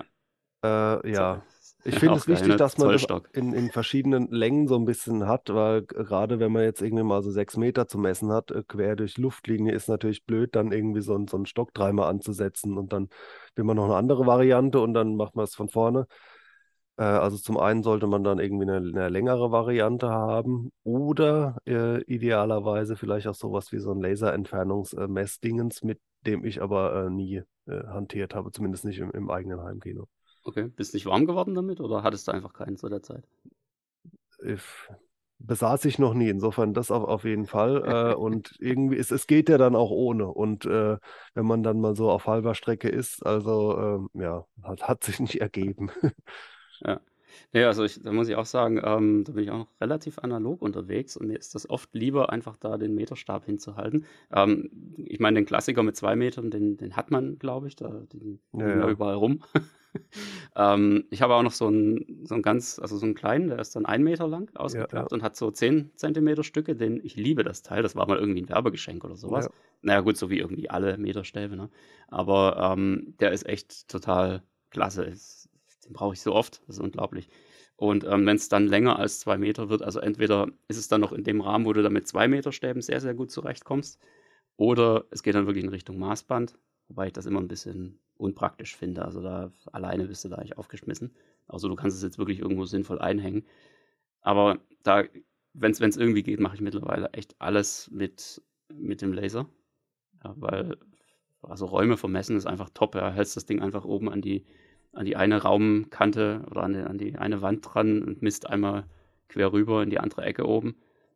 [0.63, 1.43] Äh, ja.
[1.85, 5.51] Ich finde es wichtig, dass man das in, in verschiedenen Längen so ein bisschen hat,
[5.51, 8.95] weil gerade wenn man jetzt irgendwie mal so sechs Meter zu messen hat, äh, quer
[8.95, 12.93] durch Luftlinie, ist natürlich blöd, dann irgendwie so, ein, so einen Stock dreimal anzusetzen und
[12.93, 13.09] dann
[13.55, 16.05] will man noch eine andere Variante und dann macht man es von vorne.
[16.97, 22.01] Äh, also zum einen sollte man dann irgendwie eine, eine längere Variante haben oder äh,
[22.03, 27.87] idealerweise vielleicht auch sowas wie so ein Laserentfernungsmessdingens, mit dem ich aber äh, nie äh,
[27.87, 30.07] hantiert habe, zumindest nicht im, im eigenen Heimkino.
[30.43, 33.23] Okay, bist du nicht warm geworden damit oder hattest du einfach keinen zu der Zeit?
[34.43, 34.61] Ich,
[35.39, 37.83] besaß ich noch nie, insofern das auf, auf jeden Fall.
[37.83, 40.27] Äh, und irgendwie, es, es geht ja dann auch ohne.
[40.27, 40.97] Und äh,
[41.33, 45.19] wenn man dann mal so auf halber Strecke ist, also ähm, ja, hat, hat sich
[45.19, 45.89] nicht ergeben.
[46.83, 46.99] Ja.
[47.51, 50.19] Ja, also ich, da muss ich auch sagen, ähm, da bin ich auch noch relativ
[50.19, 54.05] analog unterwegs und mir ist das oft lieber, einfach da den Meterstab hinzuhalten.
[54.31, 58.03] Ähm, ich meine, den Klassiker mit zwei Metern, den, den hat man, glaube ich, da
[58.11, 58.89] die ja, ja.
[58.89, 59.41] überall rum.
[60.55, 63.59] ähm, ich habe auch noch so einen, so einen ganz, also so einen kleinen, der
[63.59, 67.15] ist dann ein Meter lang ausgeklappt ja, und hat so zehn Zentimeter Stücke, den ich
[67.15, 67.83] liebe das Teil.
[67.83, 69.49] Das war mal irgendwie ein Werbegeschenk oder sowas.
[69.81, 71.69] Naja, gut, so wie irgendwie alle Meterstäbe, ne?
[72.07, 75.03] Aber ähm, der ist echt total klasse.
[75.03, 75.34] Ist
[75.85, 77.29] den brauche ich so oft, das ist unglaublich.
[77.77, 81.01] Und ähm, wenn es dann länger als zwei Meter wird, also entweder ist es dann
[81.01, 83.99] noch in dem Rahmen, wo du dann mit zwei Meter Stäben sehr, sehr gut zurechtkommst,
[84.57, 88.75] oder es geht dann wirklich in Richtung Maßband, wobei ich das immer ein bisschen unpraktisch
[88.75, 89.03] finde.
[89.03, 91.13] Also da alleine bist du da eigentlich aufgeschmissen.
[91.47, 93.45] Also du kannst es jetzt wirklich irgendwo sinnvoll einhängen.
[94.21, 95.03] Aber da,
[95.53, 98.41] wenn es irgendwie geht, mache ich mittlerweile echt alles mit,
[98.73, 99.47] mit dem Laser.
[100.23, 100.77] Ja, weil
[101.41, 102.95] also Räume vermessen ist einfach top.
[102.95, 103.11] Ja.
[103.11, 104.45] Hältst das Ding einfach oben an die
[104.95, 108.85] an die eine Raumkante oder an die, an die eine Wand dran und misst einmal
[109.29, 110.75] quer rüber in die andere Ecke oben.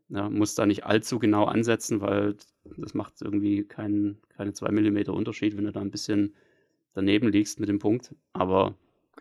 [0.09, 2.35] Ja, muss da nicht allzu genau ansetzen, weil
[2.77, 6.35] das macht irgendwie keinen, keine zwei Millimeter Unterschied, wenn du da ein bisschen
[6.93, 8.15] daneben liegst mit dem Punkt.
[8.33, 8.75] Aber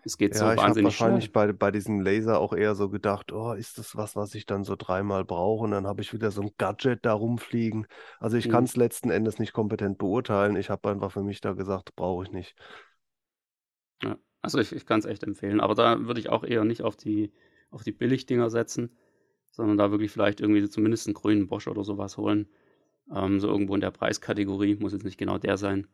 [0.04, 3.32] es geht ja, so wahnsinnig ich wahrscheinlich bei, bei diesem Laser auch eher so gedacht,
[3.32, 5.64] oh, ist das was, was ich dann so dreimal brauche?
[5.64, 7.86] Und dann habe ich wieder so ein Gadget da rumfliegen.
[8.18, 8.52] Also ich hm.
[8.52, 10.56] kann es letzten Endes nicht kompetent beurteilen.
[10.56, 12.56] Ich habe einfach für mich da gesagt, brauche ich nicht.
[14.02, 14.16] Ja.
[14.42, 15.60] Also ich, ich kann es echt empfehlen.
[15.60, 17.32] Aber da würde ich auch eher nicht auf die,
[17.70, 18.96] auf die Billigdinger setzen,
[19.50, 22.48] sondern da wirklich vielleicht irgendwie zumindest einen grünen Bosch oder sowas holen.
[23.14, 25.86] Ähm, so irgendwo in der Preiskategorie, muss jetzt nicht genau der sein.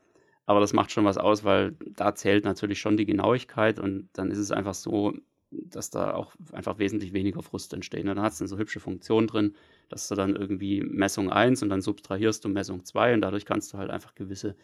[0.47, 4.31] Aber das macht schon was aus, weil da zählt natürlich schon die Genauigkeit und dann
[4.31, 5.15] ist es einfach so,
[5.51, 8.05] dass da auch einfach wesentlich weniger Frust entsteht.
[8.05, 8.15] Ne?
[8.15, 9.55] Da hast du so hübsche Funktionen drin,
[9.89, 13.73] dass du dann irgendwie Messung 1 und dann subtrahierst du Messung 2 und dadurch kannst
[13.73, 14.57] du halt einfach gewisse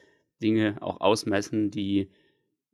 [0.42, 2.10] Dinge auch ausmessen, die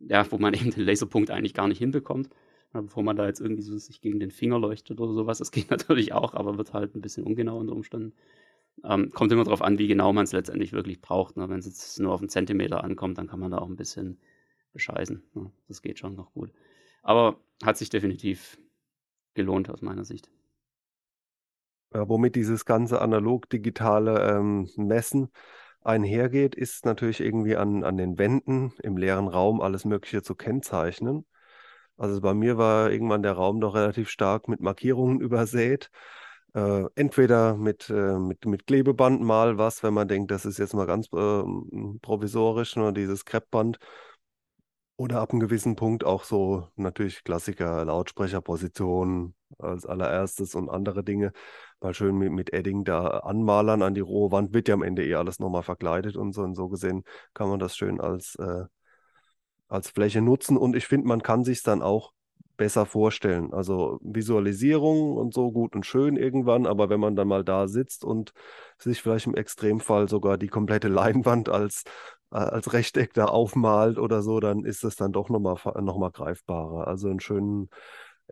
[0.01, 2.31] ja, wo man eben den Laserpunkt eigentlich gar nicht hinbekommt.
[2.73, 5.39] Bevor man da jetzt irgendwie so sich gegen den Finger leuchtet oder sowas.
[5.39, 8.15] Das geht natürlich auch, aber wird halt ein bisschen ungenau unter Umständen.
[8.85, 11.37] Ähm, kommt immer darauf an, wie genau man es letztendlich wirklich braucht.
[11.37, 11.49] Ne?
[11.49, 14.19] Wenn es jetzt nur auf einen Zentimeter ankommt, dann kann man da auch ein bisschen
[14.73, 15.23] bescheißen.
[15.33, 15.51] Ne?
[15.69, 16.53] Das geht schon noch gut.
[17.03, 18.59] Aber hat sich definitiv
[19.33, 20.29] gelohnt aus meiner Sicht.
[21.95, 25.31] Ja, womit dieses ganze analog-digitale ähm, Messen
[25.87, 31.27] einhergeht, ist natürlich irgendwie an, an den Wänden im leeren Raum alles Mögliche zu kennzeichnen.
[31.97, 35.91] Also bei mir war irgendwann der Raum doch relativ stark mit Markierungen übersät.
[36.55, 40.75] Äh, entweder mit, äh, mit, mit Klebeband mal was, wenn man denkt, das ist jetzt
[40.75, 41.43] mal ganz äh,
[42.03, 43.79] provisorisch, nur dieses Kreppband.
[44.99, 51.33] Oder ab einem gewissen Punkt auch so natürlich Klassiker, Lautsprecherposition als allererstes und andere Dinge.
[51.81, 55.05] Mal schön mit, mit Edding da anmalern an die rohe Wand, wird ja am Ende
[55.07, 56.43] eh alles nochmal verkleidet und so.
[56.43, 58.65] Und so gesehen kann man das schön als, äh,
[59.69, 60.57] als Fläche nutzen.
[60.57, 62.13] Und ich finde, man kann sich dann auch
[62.57, 63.53] besser vorstellen.
[63.53, 68.05] Also Visualisierung und so gut und schön irgendwann, aber wenn man dann mal da sitzt
[68.05, 68.33] und
[68.79, 71.85] sich vielleicht im Extremfall sogar die komplette Leinwand als
[72.33, 76.11] äh, als Rechteck da aufmalt oder so, dann ist es dann doch nochmal noch mal
[76.11, 76.87] greifbarer.
[76.87, 77.69] Also einen schönen,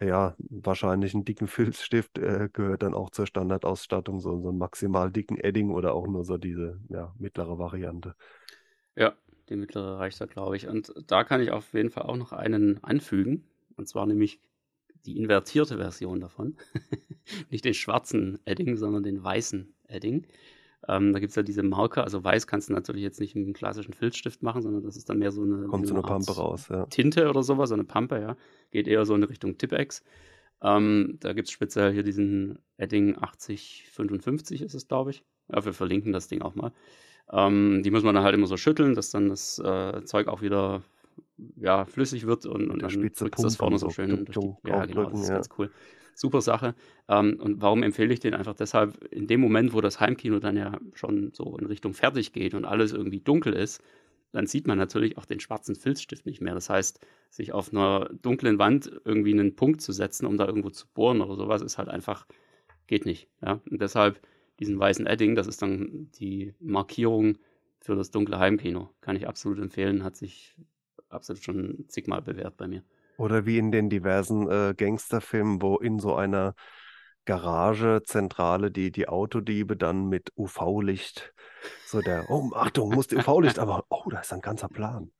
[0.00, 5.10] ja, wahrscheinlich einen dicken Filzstift äh, gehört dann auch zur Standardausstattung, so, so einen maximal
[5.10, 8.14] dicken Edding oder auch nur so diese ja, mittlere Variante.
[8.96, 9.14] Ja,
[9.48, 10.66] die mittlere reicht da, glaube ich.
[10.66, 13.44] Und da kann ich auf jeden Fall auch noch einen anfügen.
[13.76, 14.40] Und zwar nämlich
[15.06, 16.56] die invertierte Version davon.
[17.50, 20.26] Nicht den schwarzen Edding, sondern den weißen Edding.
[20.88, 23.44] Ähm, da gibt es ja diese Marker, also weiß kannst du natürlich jetzt nicht mit
[23.44, 26.32] einem klassischen Filzstift machen, sondern das ist dann mehr so eine, Kommt so eine Pampe
[26.32, 26.86] raus, ja.
[26.86, 28.36] Tinte oder sowas, so eine Pampe, ja.
[28.70, 30.02] Geht eher so in Richtung Tipex.
[30.62, 35.24] Ähm, da gibt es speziell hier diesen Edding 8055 ist es, glaube ich.
[35.52, 36.72] Ja, wir verlinken das Ding auch mal.
[37.32, 40.42] Ähm, die muss man dann halt immer so schütteln, dass dann das äh, Zeug auch
[40.42, 40.82] wieder
[41.56, 44.24] ja, flüssig wird und, und dann drückt das vorne so schön.
[44.24, 45.70] Durch die, ja, genau, das ist ganz cool
[46.14, 46.74] super Sache.
[47.08, 49.02] Ähm, und warum empfehle ich den einfach deshalb?
[49.12, 52.64] In dem Moment, wo das Heimkino dann ja schon so in Richtung fertig geht und
[52.64, 53.82] alles irgendwie dunkel ist,
[54.32, 56.54] dann sieht man natürlich auch den schwarzen Filzstift nicht mehr.
[56.54, 56.98] Das heißt,
[57.30, 61.20] sich auf einer dunklen Wand irgendwie einen Punkt zu setzen, um da irgendwo zu bohren
[61.20, 62.26] oder sowas, ist halt einfach,
[62.88, 63.28] geht nicht.
[63.42, 63.60] Ja?
[63.70, 64.20] Und deshalb
[64.58, 67.38] diesen weißen Edding, das ist dann die Markierung
[67.80, 68.90] für das dunkle Heimkino.
[69.00, 70.56] Kann ich absolut empfehlen, hat sich
[71.08, 72.82] absolut schon zigmal bewährt bei mir.
[73.16, 76.54] Oder wie in den diversen äh, Gangsterfilmen, wo in so einer
[77.26, 81.32] Garagezentrale die, die Autodiebe dann mit UV-Licht,
[81.86, 85.10] so der, oh, Achtung, muss UV-Licht, aber oh, da ist ein ganzer Plan.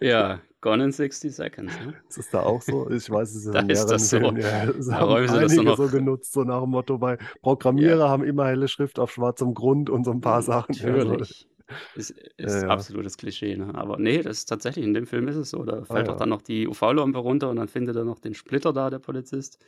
[0.00, 1.72] ja, Gone in 60 Seconds.
[1.80, 1.94] Ne?
[2.06, 2.90] Ist das da auch so?
[2.90, 4.18] Ich weiß es da ist das so.
[4.18, 5.76] Ja, da haben einige das noch...
[5.78, 8.08] so genutzt, so nach dem Motto, weil Programmierer ja.
[8.08, 10.76] haben immer helle Schrift auf schwarzem Grund und so ein paar Sachen.
[10.78, 11.48] Natürlich.
[11.94, 12.68] Ist, ist ja, ja.
[12.68, 13.74] absolutes Klischee, ne?
[13.74, 15.64] Aber nee, das ist tatsächlich, in dem Film ist es so.
[15.64, 18.34] Da fällt ah, auch dann noch die UV-Lampe runter und dann findet er noch den
[18.34, 19.58] Splitter da, der Polizist.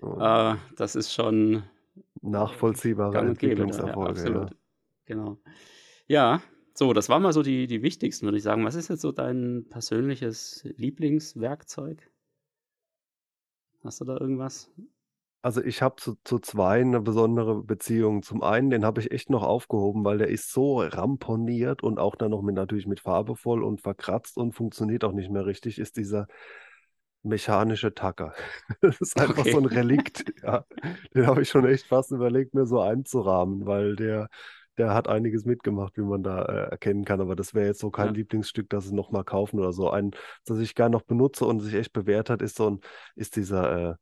[0.00, 0.18] Oh.
[0.20, 1.62] Äh, das ist schon
[2.22, 4.10] nachvollziehbare Entwicklungserfolge.
[4.10, 4.50] absolut.
[5.06, 5.38] Genau.
[6.06, 6.42] Ja,
[6.74, 8.64] so, das waren mal so die, die wichtigsten, würde ich sagen.
[8.64, 12.10] Was ist jetzt so dein persönliches Lieblingswerkzeug?
[13.84, 14.70] Hast du da irgendwas?
[15.44, 18.22] Also ich habe zu, zu zwei eine besondere Beziehung.
[18.22, 22.16] Zum einen, den habe ich echt noch aufgehoben, weil der ist so ramponiert und auch
[22.16, 25.78] dann noch mit natürlich mit Farbe voll und verkratzt und funktioniert auch nicht mehr richtig,
[25.78, 26.28] ist dieser
[27.22, 28.32] mechanische Tacker.
[28.80, 29.52] Das ist einfach okay.
[29.52, 30.24] so ein Relikt.
[30.42, 30.64] Ja.
[31.14, 34.30] Den habe ich schon echt fast überlegt, mir so einzurahmen, weil der,
[34.78, 37.20] der hat einiges mitgemacht, wie man da äh, erkennen kann.
[37.20, 38.12] Aber das wäre jetzt so kein ja.
[38.12, 39.90] Lieblingsstück, das ich nochmal kaufen oder so.
[39.90, 40.12] Ein,
[40.46, 42.80] das ich gar noch benutze und sich echt bewährt hat, ist so ein,
[43.14, 43.94] ist dieser äh,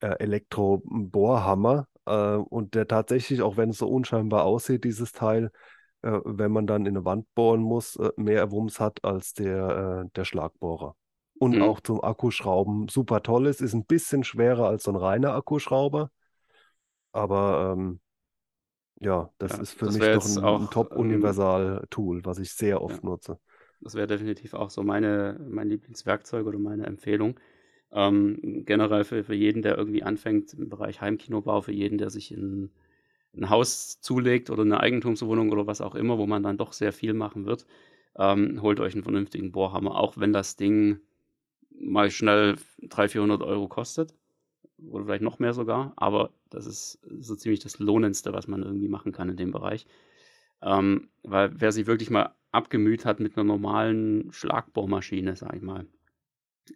[0.00, 1.86] äh, Elektrobohrhammer.
[2.06, 5.50] Äh, und der tatsächlich, auch wenn es so unscheinbar aussieht, dieses Teil,
[6.02, 10.24] äh, wenn man dann in eine Wand bohren muss, mehr Wumms hat als der, der
[10.24, 10.96] Schlagbohrer.
[11.38, 11.62] Und mhm.
[11.62, 13.62] auch zum Akkuschrauben super toll ist.
[13.62, 16.10] Ist ein bisschen schwerer als so ein reiner Akkuschrauber.
[17.12, 18.00] Aber ähm,
[19.00, 23.02] ja, das ja, ist für das mich doch ein, ein Top-Universal-Tool, was ich sehr oft
[23.02, 23.08] ja.
[23.08, 23.38] nutze.
[23.80, 27.40] Das wäre definitiv auch so meine, mein Lieblingswerkzeug oder meine Empfehlung.
[27.92, 32.32] Ähm, generell für, für jeden, der irgendwie anfängt im Bereich Heimkinobau, für jeden, der sich
[32.32, 32.70] in
[33.36, 36.92] ein Haus zulegt oder eine Eigentumswohnung oder was auch immer, wo man dann doch sehr
[36.92, 37.66] viel machen wird,
[38.16, 41.00] ähm, holt euch einen vernünftigen Bohrhammer, auch wenn das Ding
[41.70, 44.14] mal schnell 300, 400 Euro kostet
[44.78, 48.88] oder vielleicht noch mehr sogar, aber das ist so ziemlich das Lohnendste, was man irgendwie
[48.88, 49.86] machen kann in dem Bereich.
[50.62, 55.86] Ähm, weil wer sich wirklich mal abgemüht hat mit einer normalen Schlagbohrmaschine, sag ich mal,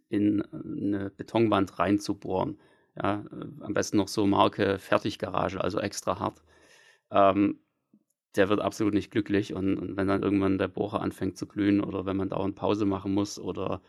[0.08, 2.58] in eine Betonwand reinzubohren.
[3.00, 3.24] Ja,
[3.60, 6.42] am besten noch so Marke Fertiggarage, also extra hart.
[7.10, 7.58] Ähm,
[8.36, 11.80] der wird absolut nicht glücklich und, und, wenn dann irgendwann der Bohrer anfängt zu glühen
[11.80, 13.80] oder wenn man dauernd Pause machen muss oder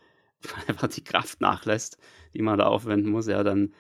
[0.68, 1.98] einfach die Kraft nachlässt,
[2.34, 3.74] die man da aufwenden muss, ja, dann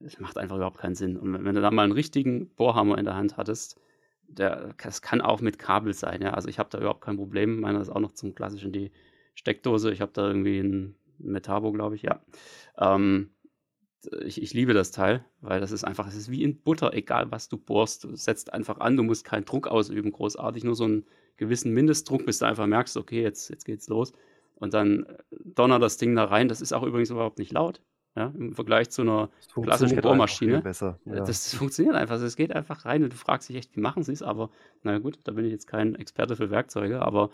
[0.00, 1.16] das macht einfach überhaupt keinen Sinn.
[1.16, 3.80] Und wenn du da mal einen richtigen Bohrhammer in der Hand hattest,
[4.28, 6.34] der, das kann auch mit Kabel sein, ja.
[6.34, 7.60] Also ich habe da überhaupt kein Problem.
[7.60, 8.92] Meiner ist auch noch zum klassischen die
[9.34, 9.90] Steckdose.
[9.90, 12.20] Ich habe da irgendwie ein Metabo, glaube ich, ja.
[12.78, 13.30] Ähm,
[14.24, 17.30] ich, ich, liebe das Teil, weil das ist einfach, es ist wie in Butter, egal
[17.30, 18.04] was du bohrst.
[18.04, 21.04] Du setzt einfach an, du musst keinen Druck ausüben, großartig, nur so einen
[21.36, 24.12] gewissen Mindestdruck, bis du einfach merkst, okay, jetzt, jetzt geht's los.
[24.54, 26.48] Und dann donnert das Ding da rein.
[26.48, 27.80] Das ist auch übrigens überhaupt nicht laut.
[28.16, 30.60] Ja, Im Vergleich zu einer klassischen Bohrmaschine.
[30.60, 31.14] Besser, ja.
[31.14, 32.20] das, das, funktioniert einfach.
[32.20, 34.22] Es geht einfach rein und du fragst dich echt, wie machen sie es?
[34.22, 34.50] Aber
[34.82, 37.30] naja gut, da bin ich jetzt kein Experte für Werkzeuge, aber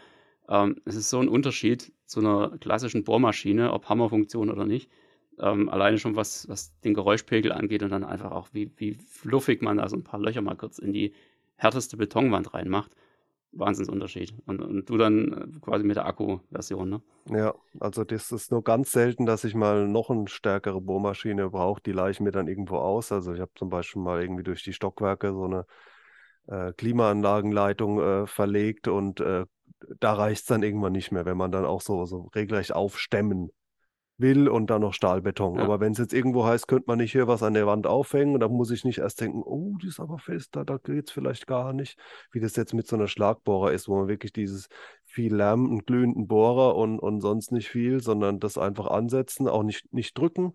[0.49, 4.91] ähm, es ist so ein Unterschied zu einer klassischen Bohrmaschine, ob Hammerfunktion oder nicht.
[5.39, 9.63] Ähm, alleine schon was, was den Geräuschpegel angeht und dann einfach auch, wie, wie fluffig
[9.63, 11.13] man da so ein paar Löcher mal kurz in die
[11.57, 12.95] härteste Betonwand reinmacht.
[13.57, 14.35] Wahnsinnsunterschied.
[14.47, 17.03] Und, und du dann äh, quasi mit der Akku-Version, ne?
[17.31, 21.81] Ja, also das ist nur ganz selten, dass ich mal noch eine stärkere Bohrmaschine brauche.
[21.83, 23.13] Die leihe ich mir dann irgendwo aus.
[23.13, 25.67] Also ich habe zum Beispiel mal irgendwie durch die Stockwerke so eine
[26.47, 29.47] äh, Klimaanlagenleitung äh, verlegt und äh,
[30.01, 33.51] da reicht es dann irgendwann nicht mehr, wenn man dann auch so, so regelrecht aufstemmen
[34.17, 35.57] will und dann noch Stahlbeton.
[35.57, 35.65] Ja.
[35.65, 38.39] Aber wenn es jetzt irgendwo heißt, könnte man nicht hier was an der Wand aufhängen,
[38.39, 41.11] dann muss ich nicht erst denken, oh, die ist aber fest, da, da geht es
[41.13, 41.99] vielleicht gar nicht.
[42.31, 44.69] Wie das jetzt mit so einer Schlagbohrer ist, wo man wirklich dieses
[45.05, 49.65] viel Lärm, einen glühenden Bohrer und, und sonst nicht viel, sondern das einfach ansetzen, auch
[49.65, 50.53] nicht, nicht drücken,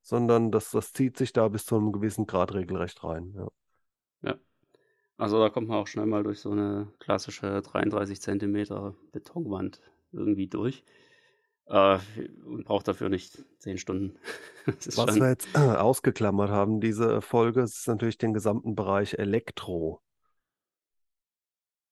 [0.00, 3.34] sondern das, das zieht sich da bis zu einem gewissen Grad regelrecht rein.
[3.36, 3.48] Ja.
[5.22, 10.48] Also da kommt man auch schnell mal durch so eine klassische 33 Zentimeter Betonwand irgendwie
[10.48, 10.82] durch.
[11.66, 11.98] Äh,
[12.44, 14.18] und braucht dafür nicht zehn Stunden.
[14.66, 20.02] Was wir jetzt äh, ausgeklammert haben, diese Folge, ist natürlich den gesamten Bereich Elektro.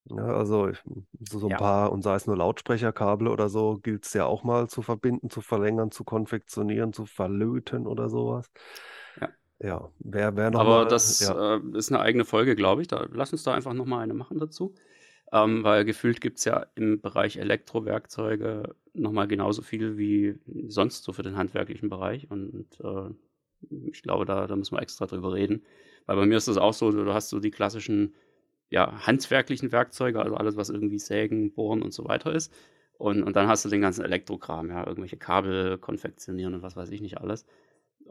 [0.07, 0.73] Ja, also
[1.21, 1.57] so, so ein ja.
[1.57, 5.31] paar, und sei es nur Lautsprecherkabel oder so, gilt es ja auch mal zu verbinden,
[5.31, 8.51] zu verlängern, zu konfektionieren, zu verlöten oder sowas.
[9.63, 9.91] Ja.
[9.99, 11.57] Wer, wer noch Aber mal, das ja.
[11.57, 12.89] äh, ist eine eigene Folge, glaube ich.
[12.89, 14.75] Da, lass uns da einfach nochmal eine machen dazu.
[15.33, 20.39] Ähm, weil gefühlt gibt es ja im Bereich Elektrowerkzeuge nochmal genauso viel wie
[20.69, 22.29] sonst so für den handwerklichen Bereich.
[22.31, 23.11] Und äh,
[23.91, 25.63] ich glaube, da, da müssen wir extra drüber reden.
[26.07, 28.15] Weil bei mir ist das auch so, du hast so die klassischen
[28.71, 32.53] ja, handwerklichen Werkzeuge, also alles, was irgendwie Sägen, Bohren und so weiter ist.
[32.99, 36.91] Und, und dann hast du den ganzen Elektrokram, ja, irgendwelche Kabel konfektionieren und was weiß
[36.91, 37.47] ich nicht alles.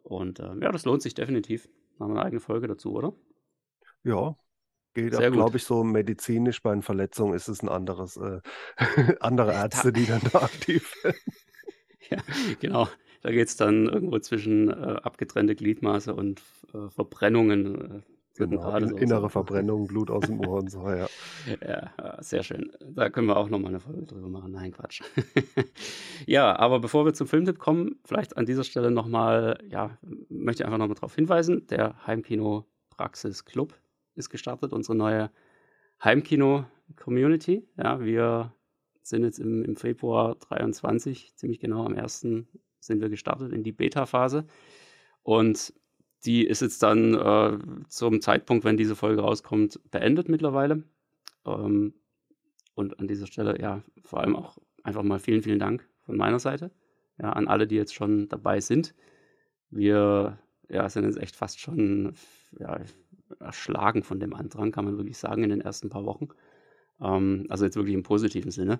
[0.03, 1.69] Und äh, ja, das lohnt sich definitiv.
[1.97, 3.13] Machen wir eine eigene Folge dazu, oder?
[4.03, 4.37] Ja,
[4.93, 8.41] Geht auch, glaube ich, so medizinisch bei einer Verletzung ist es ein anderes, äh,
[9.19, 11.15] andere Ärzte, die dann da aktiv sind.
[12.09, 12.17] Ja,
[12.59, 12.87] genau.
[13.21, 16.41] Da geht es dann irgendwo zwischen äh, abgetrennte Gliedmaße und
[16.73, 18.03] äh, Verbrennungen.
[18.39, 19.29] Äh, genau, in, innere.
[19.29, 21.07] Verbrennung, Blut aus dem Ohr und so, ja.
[21.61, 22.21] ja.
[22.21, 22.71] sehr schön.
[22.79, 24.51] Da können wir auch nochmal eine Folge drüber machen.
[24.51, 25.01] Nein, Quatsch.
[26.25, 29.97] ja, aber bevor wir zum Filmtipp kommen, vielleicht an dieser Stelle nochmal, ja,
[30.29, 33.73] möchte ich einfach nochmal darauf hinweisen, der Heimkino Praxis Club
[34.15, 35.31] ist gestartet, unsere neue
[36.03, 37.67] Heimkino-Community.
[37.77, 38.53] Ja, wir
[39.01, 42.21] sind jetzt im, im Februar 23, ziemlich genau am 1.
[42.21, 44.45] sind wir gestartet in die Beta-Phase.
[45.23, 45.73] Und
[46.25, 47.57] die ist jetzt dann äh,
[47.87, 50.83] zum Zeitpunkt, wenn diese Folge rauskommt, beendet mittlerweile.
[51.45, 51.93] Ähm,
[52.75, 56.39] und an dieser Stelle, ja, vor allem auch einfach mal vielen, vielen Dank von meiner
[56.39, 56.71] Seite.
[57.17, 58.95] Ja, an alle, die jetzt schon dabei sind.
[59.69, 60.39] Wir
[60.69, 62.13] ja, sind jetzt echt fast schon,
[62.57, 62.79] ja,
[63.39, 66.29] erschlagen von dem Andrang, kann man wirklich sagen, in den ersten paar Wochen.
[67.01, 68.79] Ähm, also jetzt wirklich im positiven Sinne.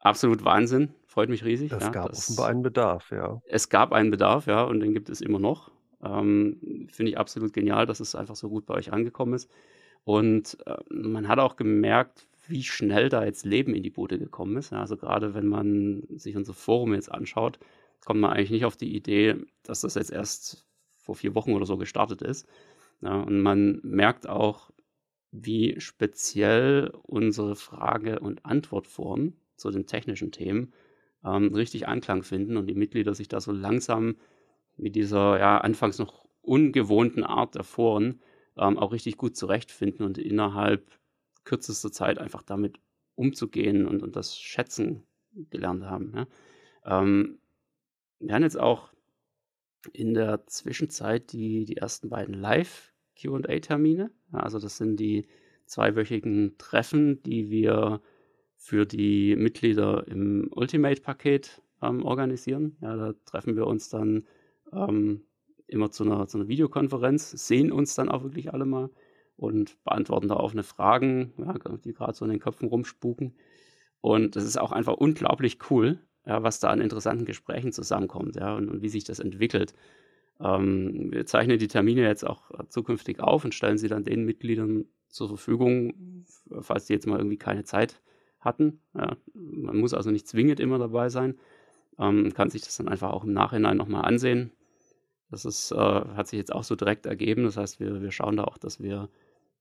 [0.00, 1.70] Absolut Wahnsinn, freut mich riesig.
[1.72, 3.40] Es ja, gab das, offenbar einen Bedarf, ja.
[3.46, 5.70] Es gab einen Bedarf, ja, und den gibt es immer noch.
[6.02, 9.50] Ähm, Finde ich absolut genial, dass es einfach so gut bei euch angekommen ist.
[10.04, 14.56] Und äh, man hat auch gemerkt, wie schnell da jetzt Leben in die Bude gekommen
[14.56, 14.72] ist.
[14.72, 17.58] Ja, also gerade wenn man sich unser Forum jetzt anschaut,
[18.04, 21.66] kommt man eigentlich nicht auf die Idee, dass das jetzt erst vor vier Wochen oder
[21.66, 22.48] so gestartet ist.
[23.00, 24.70] Ja, und man merkt auch,
[25.30, 30.72] wie speziell unsere Frage- und Antwortform zu den technischen Themen
[31.24, 34.16] ähm, richtig Anklang finden und die Mitglieder sich da so langsam
[34.82, 38.20] mit dieser ja anfangs noch ungewohnten Art der Foren
[38.56, 40.90] ähm, auch richtig gut zurechtfinden und innerhalb
[41.44, 42.78] kürzester Zeit einfach damit
[43.14, 45.04] umzugehen und, und das Schätzen
[45.50, 46.12] gelernt haben.
[46.14, 46.26] Ja.
[47.00, 47.38] Ähm,
[48.18, 48.92] wir haben jetzt auch
[49.92, 54.10] in der Zwischenzeit die, die ersten beiden Live- QA-Termine.
[54.32, 55.26] Also das sind die
[55.66, 58.00] zweiwöchigen Treffen, die wir
[58.56, 62.76] für die Mitglieder im Ultimate-Paket ähm, organisieren.
[62.80, 64.26] Ja, da treffen wir uns dann
[64.72, 65.22] ähm,
[65.66, 68.90] immer zu einer, zu einer Videokonferenz, sehen uns dann auch wirklich alle mal
[69.36, 71.54] und beantworten da offene Fragen, ja,
[71.84, 73.34] die gerade so in den Köpfen rumspuken.
[74.00, 78.54] Und das ist auch einfach unglaublich cool, ja, was da an interessanten Gesprächen zusammenkommt ja,
[78.54, 79.74] und, und wie sich das entwickelt.
[80.40, 84.86] Ähm, wir zeichnen die Termine jetzt auch zukünftig auf und stellen sie dann den Mitgliedern
[85.08, 86.24] zur Verfügung,
[86.60, 88.00] falls die jetzt mal irgendwie keine Zeit
[88.40, 88.80] hatten.
[88.94, 91.38] Ja, man muss also nicht zwingend immer dabei sein,
[91.98, 94.50] ähm, kann sich das dann einfach auch im Nachhinein nochmal ansehen.
[95.32, 97.44] Das ist, äh, hat sich jetzt auch so direkt ergeben.
[97.44, 99.10] Das heißt, wir, wir schauen da auch, dass wir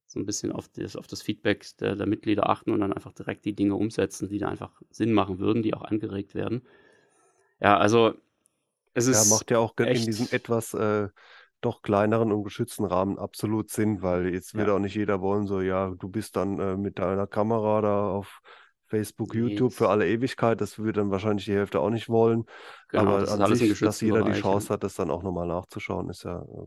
[0.08, 3.14] so ein bisschen auf das, auf das Feedback der, der Mitglieder achten und dann einfach
[3.14, 6.64] direkt die Dinge umsetzen, die da einfach Sinn machen würden, die auch angeregt werden.
[7.60, 8.14] Ja, also
[8.94, 9.16] es ist.
[9.16, 11.10] Ja, macht ja auch in diesem etwas äh,
[11.62, 14.76] doch kleineren und geschützten Rahmen absolut Sinn, weil jetzt wird Ja.
[14.76, 18.42] auch nicht jeder wollen, so, ja, du bist dann äh, mit deiner Kamera da auf
[18.92, 20.60] Facebook, YouTube für alle Ewigkeit.
[20.60, 22.46] Das würde dann wahrscheinlich die Hälfte auch nicht wollen.
[22.90, 24.74] Genau, Aber das an sich, dass jeder die Bereich, Chance ja.
[24.74, 26.66] hat, das dann auch nochmal nachzuschauen, ist ja äh,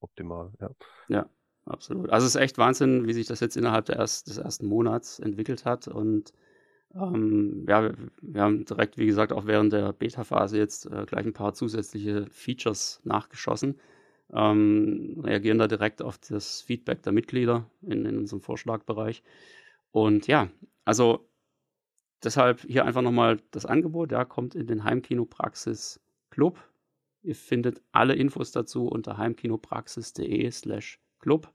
[0.00, 0.52] optimal.
[0.58, 0.70] Ja.
[1.08, 1.26] Ja,
[1.66, 2.08] absolut.
[2.08, 5.66] Also es ist echt Wahnsinn, wie sich das jetzt innerhalb erst, des ersten Monats entwickelt
[5.66, 5.86] hat.
[5.86, 6.32] Und
[6.94, 11.26] ähm, ja, wir, wir haben direkt, wie gesagt, auch während der Beta-Phase jetzt äh, gleich
[11.26, 13.78] ein paar zusätzliche Features nachgeschossen.
[14.32, 19.22] Ähm, reagieren da direkt auf das Feedback der Mitglieder in, in unserem Vorschlagbereich.
[19.90, 20.48] Und ja,
[20.86, 21.28] also
[22.22, 26.00] deshalb hier einfach nochmal das Angebot, ja, kommt in den Heimkinopraxis
[26.30, 26.58] Club.
[27.22, 31.52] Ihr findet alle Infos dazu unter heimkinopraxis.de slash club.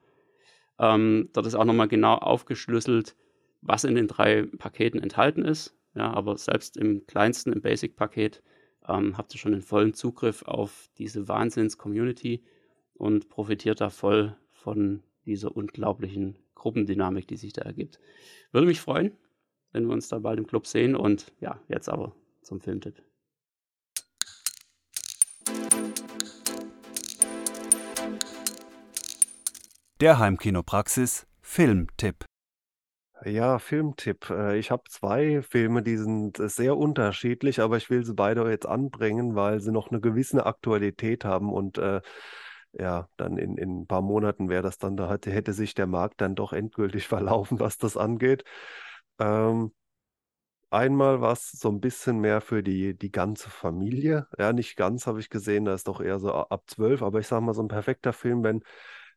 [0.79, 3.15] Ähm, dort ist auch nochmal genau aufgeschlüsselt,
[3.61, 5.75] was in den drei Paketen enthalten ist.
[5.93, 8.41] Ja, aber selbst im kleinsten, im Basic-Paket,
[8.87, 12.43] ähm, habt ihr schon den vollen Zugriff auf diese Wahnsinns-Community
[12.93, 17.99] und profitiert da voll von dieser unglaublichen Gruppendynamik, die sich da ergibt.
[18.51, 19.11] Würde mich freuen,
[19.71, 20.95] wenn wir uns da bald im Club sehen.
[20.95, 23.01] Und ja, jetzt aber zum Filmtipp.
[29.99, 32.25] Der Heimkinopraxis Filmtipp.
[33.23, 34.29] Ja, Filmtipp.
[34.31, 38.65] Äh, Ich habe zwei Filme, die sind sehr unterschiedlich, aber ich will sie beide jetzt
[38.65, 42.01] anbringen, weil sie noch eine gewisse Aktualität haben und äh,
[42.73, 46.21] ja, dann in, in ein paar Monaten wäre das dann, da hätte sich der Markt
[46.21, 48.43] dann doch endgültig verlaufen, was das angeht.
[49.21, 49.71] Ähm,
[50.69, 54.27] einmal was so ein bisschen mehr für die, die ganze Familie.
[54.37, 57.27] Ja, nicht ganz, habe ich gesehen, da ist doch eher so ab zwölf, aber ich
[57.27, 58.63] sage mal, so ein perfekter Film, wenn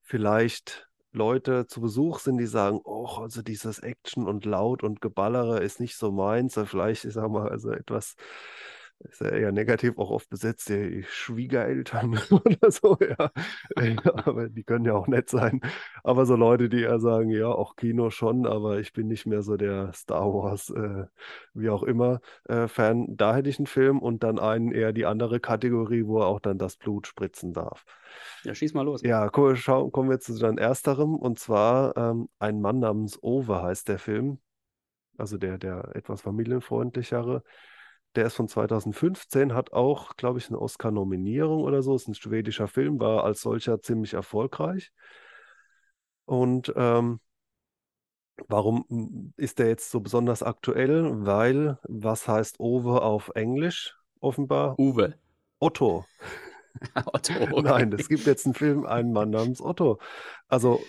[0.02, 5.62] vielleicht Leute zu Besuch sind, die sagen, oh, also dieses Action und Laut und Geballere
[5.62, 6.58] ist nicht so meins.
[6.64, 8.16] Vielleicht, ich sag mal, also etwas,
[9.00, 13.30] ist ja eher negativ auch oft besetzt, die Schwiegereltern oder so, ja.
[13.76, 15.60] Ja, Aber die können ja auch nett sein.
[16.02, 19.42] Aber so Leute, die eher sagen, ja, auch Kino schon, aber ich bin nicht mehr
[19.42, 21.06] so der Star Wars, äh,
[21.52, 23.16] wie auch immer, äh, Fan.
[23.16, 26.40] Da hätte ich einen Film und dann einen eher die andere Kategorie, wo er auch
[26.40, 27.84] dann das Blut spritzen darf.
[28.44, 29.02] Ja, schieß mal los.
[29.02, 33.62] Ja, cool, schau, kommen wir zu dann ersterem und zwar ähm, Ein Mann namens Ove
[33.62, 34.38] heißt der Film,
[35.16, 37.42] also der, der etwas familienfreundlichere.
[38.14, 42.68] Der ist von 2015, hat auch, glaube ich, eine Oscar-Nominierung oder so, ist ein schwedischer
[42.68, 44.92] Film, war als solcher ziemlich erfolgreich.
[46.24, 47.20] Und ähm,
[48.48, 51.26] warum ist der jetzt so besonders aktuell?
[51.26, 54.78] Weil, was heißt Ove auf Englisch offenbar?
[54.78, 55.14] Uwe.
[55.58, 56.04] Otto.
[57.06, 57.32] Otto.
[57.34, 57.62] okay.
[57.62, 59.98] Nein, es gibt jetzt einen Film, einen Mann namens Otto.
[60.48, 60.80] Also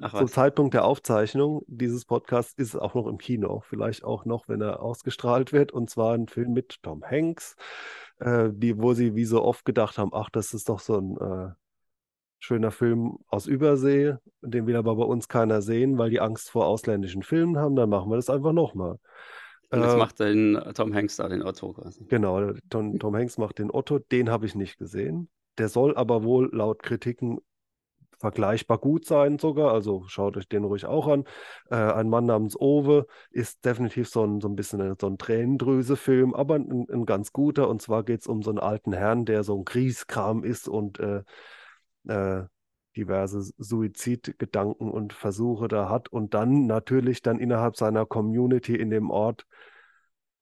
[0.00, 0.28] Ach zum.
[0.28, 3.60] Zeitpunkt der Aufzeichnung dieses Podcasts ist es auch noch im Kino.
[3.60, 5.72] Vielleicht auch noch, wenn er ausgestrahlt wird.
[5.72, 7.56] Und zwar ein Film mit Tom Hanks,
[8.20, 11.16] äh, die, wo sie wie so oft gedacht haben, ach, das ist doch so ein
[11.16, 11.52] äh,
[12.38, 16.66] schöner Film aus Übersee, den will aber bei uns keiner sehen, weil die Angst vor
[16.66, 17.76] ausländischen Filmen haben.
[17.76, 18.98] Dann machen wir das einfach nochmal.
[19.74, 22.04] Und jetzt Äh, macht den Tom Hanks da den Otto quasi.
[22.08, 25.28] Genau, Tom, Tom Hanks macht den Otto, den habe ich nicht gesehen.
[25.58, 27.38] Der soll aber wohl laut Kritiken
[28.18, 31.24] vergleichbar gut sein sogar, also schaut euch den ruhig auch an.
[31.70, 35.18] Äh, ein Mann namens Owe ist definitiv so ein, so ein bisschen ein, so ein
[35.18, 37.68] Tränendrüse-Film, aber ein, ein ganz guter.
[37.68, 40.98] Und zwar geht es um so einen alten Herrn, der so ein Grieskram ist und
[41.00, 41.22] äh,
[42.08, 42.44] äh,
[42.96, 49.10] diverse Suizidgedanken und Versuche da hat und dann natürlich dann innerhalb seiner Community in dem
[49.10, 49.46] Ort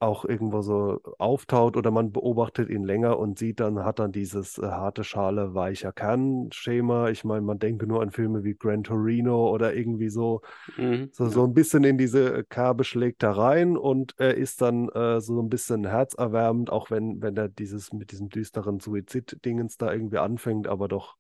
[0.00, 4.59] auch irgendwo so auftaucht oder man beobachtet ihn länger und sieht dann, hat dann dieses
[4.59, 7.11] äh, harte Schale, weicher Kern-Schema.
[7.11, 11.28] Ich meine, man denke nur an Filme wie Gran Torino oder irgendwie so, Mhm, so,
[11.28, 11.30] ja.
[11.30, 15.40] so ein bisschen in diese Kerbe schlägt er rein und er ist dann äh, so
[15.40, 20.66] ein bisschen herzerwärmend, auch wenn, wenn er dieses mit diesem düsteren Suizid-Dingens da irgendwie anfängt,
[20.66, 21.16] aber doch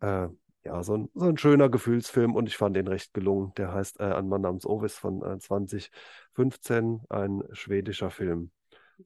[0.00, 0.28] äh,
[0.64, 3.52] ja, so ein, so ein schöner Gefühlsfilm und ich fand den recht gelungen.
[3.56, 8.50] Der heißt äh, Ein Mann namens Ovis von äh, 2015, ein schwedischer Film.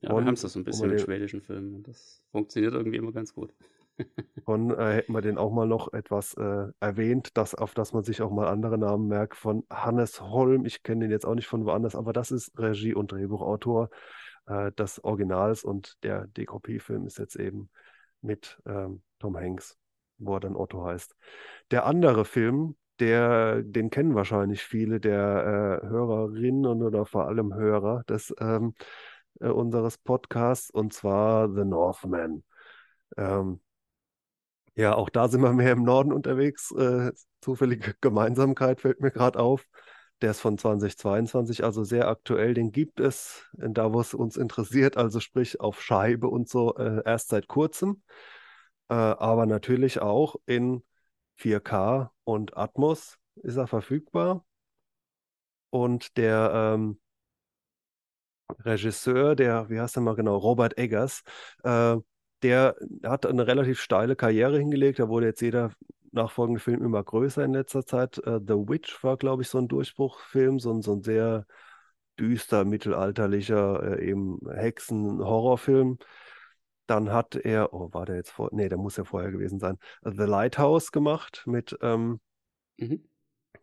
[0.00, 2.74] Ja, wir Und haben es so ein bisschen mit den- schwedischen Filmen und das funktioniert
[2.74, 3.52] irgendwie immer ganz gut.
[4.46, 8.02] Von äh, hätten wir den auch mal noch etwas äh, erwähnt, das, auf das man
[8.02, 10.64] sich auch mal andere Namen merkt, von Hannes Holm.
[10.64, 13.90] Ich kenne den jetzt auch nicht von woanders, aber das ist Regie- und Drehbuchautor
[14.46, 17.68] äh, des Originals und der Dekopiefilm ist jetzt eben
[18.22, 19.76] mit ähm, Tom Hanks.
[20.24, 21.14] Wo er dann Otto heißt.
[21.70, 28.04] Der andere Film, der, den kennen wahrscheinlich viele der äh, Hörerinnen oder vor allem Hörer
[28.04, 28.74] des, ähm,
[29.40, 32.44] äh, unseres Podcasts, und zwar The Northman.
[33.16, 33.60] Ähm,
[34.74, 36.70] ja, auch da sind wir mehr im Norden unterwegs.
[36.72, 39.66] Äh, zufällige Gemeinsamkeit fällt mir gerade auf.
[40.22, 42.54] Der ist von 2022, also sehr aktuell.
[42.54, 47.02] Den gibt es, da wo es uns interessiert, also sprich auf Scheibe und so, äh,
[47.04, 48.02] erst seit kurzem.
[48.88, 50.82] Äh, aber natürlich auch in
[51.36, 54.44] 4K und Atmos ist er verfügbar.
[55.70, 57.00] Und der ähm,
[58.64, 61.22] Regisseur, der, wie heißt er mal genau, Robert Eggers,
[61.64, 61.96] äh,
[62.42, 64.98] der hat eine relativ steile Karriere hingelegt.
[64.98, 65.72] Da wurde jetzt jeder
[66.10, 68.18] nachfolgende Film immer größer in letzter Zeit.
[68.26, 71.46] Uh, The Witch war, glaube ich, so ein Durchbruchfilm, so ein, so ein sehr
[72.18, 75.98] düster, mittelalterlicher, äh, eben Hexen-Horrorfilm.
[76.86, 79.78] Dann hat er, oh, war der jetzt vor, nee, der muss ja vorher gewesen sein,
[80.02, 82.20] The Lighthouse gemacht mit, ähm,
[82.76, 83.04] mhm.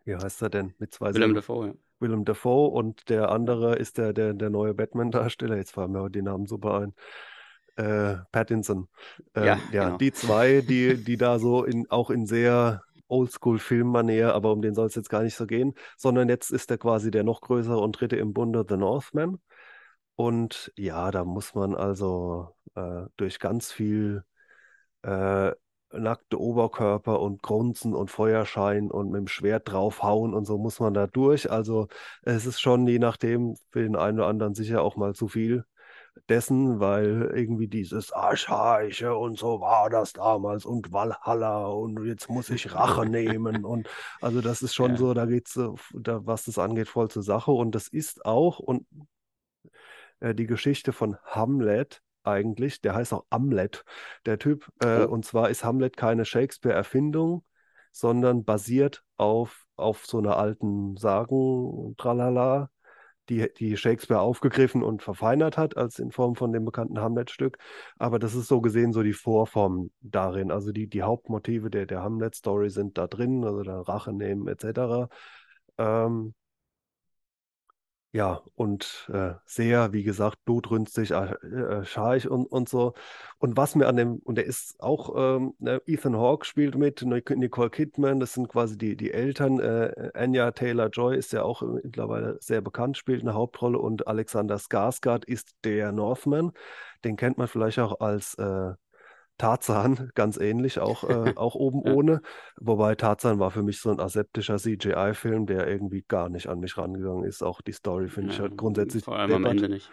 [0.05, 0.73] wie heißt er denn?
[0.79, 1.73] Mit zwei Willem Dafoe, ja.
[1.99, 5.57] Willem Dafoe und der andere ist der, der, der neue Batman-Darsteller.
[5.57, 6.93] Jetzt fallen mir die Namen super ein
[7.75, 8.87] äh, Pattinson.
[9.35, 9.97] Ähm, ja, ja genau.
[9.97, 14.87] die zwei, die, die da so in, auch in sehr Oldschool-Filmmanier, aber um den soll
[14.87, 17.99] es jetzt gar nicht so gehen, sondern jetzt ist er quasi der noch größere und
[17.99, 19.39] dritte im Bunde, The Northman.
[20.15, 24.23] Und ja, da muss man also äh, durch ganz viel
[25.03, 25.51] äh,
[25.91, 30.93] nackte Oberkörper und Grunzen und Feuerschein und mit dem Schwert draufhauen und so muss man
[30.93, 31.51] da durch.
[31.51, 31.87] Also
[32.23, 35.65] es ist schon je nachdem für den einen oder anderen sicher auch mal zu viel
[36.27, 42.49] dessen, weil irgendwie dieses Archaische und so war das damals und Valhalla und jetzt muss
[42.49, 43.87] ich Rache nehmen und
[44.21, 44.97] also das ist schon ja.
[44.97, 45.59] so, da geht's,
[45.93, 48.85] da, was das angeht, voll zur Sache und das ist auch und
[50.19, 53.83] äh, die Geschichte von Hamlet eigentlich, der heißt auch Hamlet,
[54.25, 55.09] der Typ, äh, oh.
[55.09, 57.43] und zwar ist Hamlet keine Shakespeare-Erfindung,
[57.91, 62.69] sondern basiert auf, auf so einer alten Sagen, tralala,
[63.29, 67.57] die, die Shakespeare aufgegriffen und verfeinert hat, als in Form von dem bekannten Hamlet-Stück.
[67.97, 70.51] Aber das ist so gesehen so die Vorform darin.
[70.51, 75.09] Also die, die Hauptmotive der, der Hamlet-Story sind da drin, also da Rache nehmen etc.
[75.77, 76.33] Ähm,
[78.11, 82.93] ja, und äh, sehr, wie gesagt, blutrünstig, äh, äh, scharch und, und so.
[83.37, 87.03] Und was mir an dem, und der ist auch, ähm, ne, Ethan Hawke spielt mit,
[87.03, 89.59] Nicole Kidman, das sind quasi die, die Eltern.
[89.59, 95.25] Äh, Anya Taylor-Joy ist ja auch mittlerweile sehr bekannt, spielt eine Hauptrolle und Alexander Skarsgård
[95.25, 96.51] ist der Northman.
[97.03, 98.73] Den kennt man vielleicht auch als äh,
[99.39, 101.93] Tarzan ganz ähnlich, auch, äh, auch oben ja.
[101.93, 102.21] ohne.
[102.57, 106.77] Wobei Tarzan war für mich so ein aseptischer CGI-Film, der irgendwie gar nicht an mich
[106.77, 107.41] rangegangen ist.
[107.41, 109.03] Auch die Story finde ja, ich halt grundsätzlich.
[109.03, 109.89] Vor allem am Ende nicht.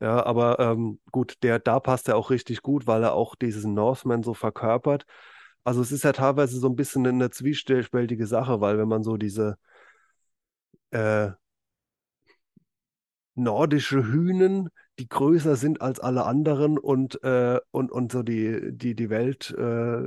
[0.00, 3.34] Ja, ja aber ähm, gut, der, da passt er auch richtig gut, weil er auch
[3.34, 5.04] diesen Northman so verkörpert.
[5.64, 9.16] Also es ist ja teilweise so ein bisschen eine zwiespältige Sache, weil wenn man so
[9.16, 9.56] diese
[10.90, 11.30] äh,
[13.34, 18.94] nordische Hühnen die größer sind als alle anderen und, äh, und, und so die, die,
[18.94, 20.02] die Welt äh,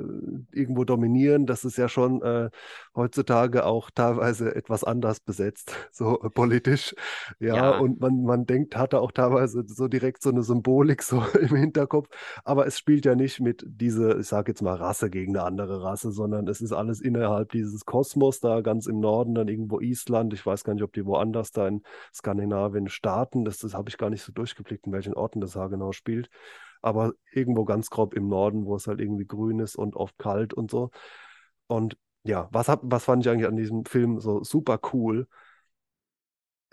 [0.53, 2.49] irgendwo dominieren, das ist ja schon äh,
[2.95, 6.95] heutzutage auch teilweise etwas anders besetzt, so politisch.
[7.39, 11.03] Ja, ja, und man, man denkt, hat da auch teilweise so direkt so eine Symbolik
[11.03, 12.07] so im Hinterkopf,
[12.45, 15.83] aber es spielt ja nicht mit diese, ich sage jetzt mal Rasse gegen eine andere
[15.83, 20.33] Rasse, sondern es ist alles innerhalb dieses Kosmos da ganz im Norden, dann irgendwo Island,
[20.33, 21.83] ich weiß gar nicht, ob die woanders da in
[22.13, 25.91] Skandinavien starten, das, das habe ich gar nicht so durchgeblickt in welchen Orten das genau
[25.91, 26.29] spielt.
[26.81, 30.53] Aber irgendwo ganz grob im Norden, wo es halt irgendwie grün ist und oft kalt
[30.53, 30.91] und so.
[31.67, 35.27] Und ja, was, hab, was fand ich eigentlich an diesem Film so super cool?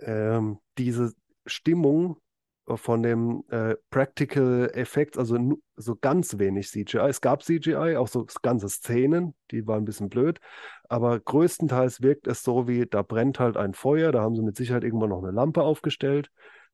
[0.01, 1.13] Ähm, diese
[1.47, 2.19] Stimmung
[2.67, 5.39] von dem äh, Practical Effects, also
[5.77, 7.09] so ganz wenig CGI.
[7.09, 10.41] Es gab CGI, auch so ganze Szenen, die waren ein bisschen blöd,
[10.89, 14.57] aber größtenteils wirkt es so wie, da brennt halt ein Feuer, da haben sie mit
[14.57, 16.31] Sicherheit irgendwann noch eine Lampe aufgestellt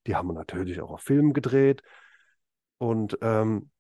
[0.07, 1.82] die haben natürlich auch auf Film gedreht.
[2.78, 3.70] Und ähm,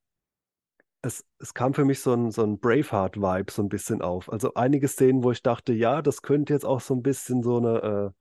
[1.02, 4.30] es, es kam für mich so ein, so ein Braveheart-Vibe so ein bisschen auf.
[4.30, 7.56] Also einige Szenen, wo ich dachte, ja, das könnte jetzt auch so ein bisschen so
[7.56, 8.12] eine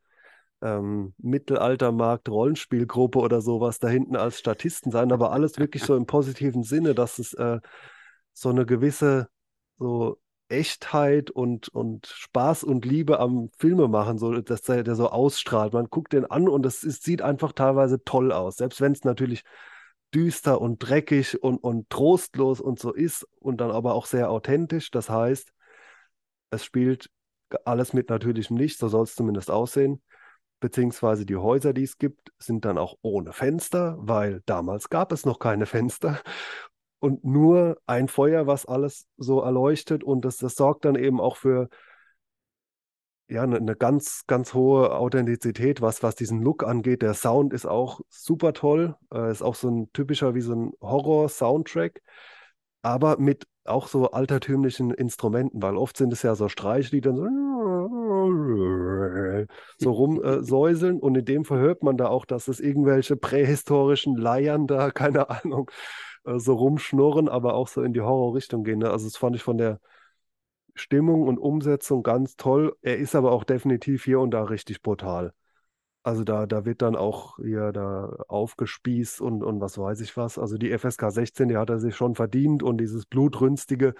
[0.61, 6.05] äh, ähm, Mittelaltermarkt-Rollenspielgruppe oder sowas da hinten als Statisten sein, aber alles wirklich so im
[6.05, 7.59] positiven Sinne, dass es äh,
[8.33, 9.29] so eine gewisse
[9.77, 10.19] so
[10.49, 15.73] Echtheit und, und Spaß und Liebe am Filme machen, so, dass der, der so ausstrahlt.
[15.73, 19.43] Man guckt den an und es, sieht einfach teilweise toll aus, selbst wenn es natürlich
[20.13, 24.91] düster und dreckig und, und trostlos und so ist und dann aber auch sehr authentisch.
[24.91, 25.53] Das heißt,
[26.51, 27.09] es spielt
[27.65, 30.01] alles mit natürlichem Licht, so soll es zumindest aussehen.
[30.59, 35.25] Beziehungsweise die Häuser, die es gibt, sind dann auch ohne Fenster, weil damals gab es
[35.25, 36.19] noch keine Fenster.
[36.99, 41.37] Und nur ein Feuer, was alles so erleuchtet und das, das sorgt dann eben auch
[41.37, 41.69] für
[43.29, 47.03] ja, eine, eine ganz, ganz hohe Authentizität, was, was diesen Look angeht.
[47.03, 50.71] Der Sound ist auch super toll, äh, ist auch so ein typischer wie so ein
[50.81, 52.01] Horror-Soundtrack,
[52.81, 57.17] aber mit auch so altertümlichen Instrumenten, weil oft sind es ja so Streiche, die dann
[57.17, 57.27] so,
[59.77, 64.65] so rumsäuseln äh, und in dem verhört man da auch, dass es irgendwelche prähistorischen Leiern
[64.65, 65.69] da, keine Ahnung,
[66.25, 68.79] äh, so rumschnurren, aber auch so in die Horrorrichtung gehen.
[68.79, 68.91] Ne?
[68.91, 69.79] Also das fand ich von der
[70.75, 72.75] Stimmung und Umsetzung ganz toll.
[72.81, 75.33] Er ist aber auch definitiv hier und da richtig brutal.
[76.03, 80.37] Also da, da wird dann auch hier da aufgespießt und, und was weiß ich was.
[80.37, 83.95] Also die FSK 16, die hat er sich schon verdient und dieses blutrünstige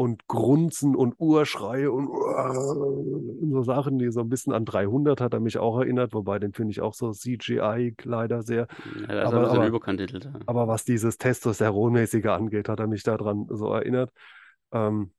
[0.00, 5.34] und Grunzen und Urschreie und, und so Sachen, die so ein bisschen an 300 hat
[5.34, 8.66] er mich auch erinnert, wobei den finde ich auch so CGI leider sehr.
[9.06, 10.30] Ja, aber, aber, ja.
[10.46, 14.10] aber was dieses Testosteronmäßige angeht, hat er mich daran so erinnert.
[14.72, 15.10] Ähm,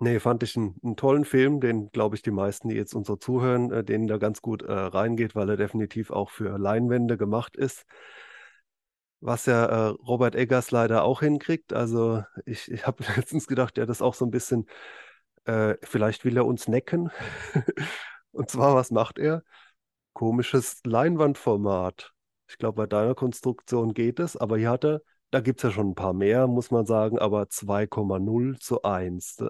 [0.00, 3.08] Nee, fand ich einen, einen tollen Film, den, glaube ich, die meisten, die jetzt uns
[3.08, 7.16] so zuhören, äh, denen da ganz gut äh, reingeht, weil er definitiv auch für Leinwände
[7.16, 7.84] gemacht ist.
[9.20, 11.72] Was ja äh, Robert Eggers leider auch hinkriegt.
[11.72, 14.66] Also ich, ich habe letztens gedacht, ja, das ist auch so ein bisschen,
[15.44, 17.10] äh, vielleicht will er uns necken.
[18.32, 19.42] Und zwar, was macht er?
[20.12, 22.12] Komisches Leinwandformat.
[22.48, 25.70] Ich glaube, bei deiner Konstruktion geht es, aber hier hat er, da gibt es ja
[25.70, 29.44] schon ein paar mehr, muss man sagen, aber 2,0 zu 1.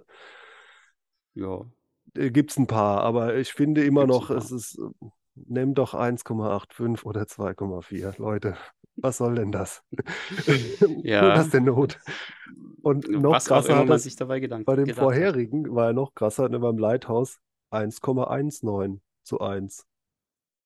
[1.35, 1.65] Ja.
[2.17, 4.81] Äh, Gibt es ein paar, aber ich finde immer Gibt's noch, es ist,
[5.35, 8.19] nimm doch 1,85 oder 2,4.
[8.19, 8.57] Leute,
[9.01, 9.83] was soll denn das?
[11.03, 11.35] Ja.
[11.35, 11.99] das der Not?
[12.83, 15.05] Und noch Was krasser hat man sich dabei Gedanken bei dem gedacht hat.
[15.05, 17.39] vorherigen, war er noch krasser, ne, beim Lighthouse
[17.71, 19.87] 1,19 zu 1.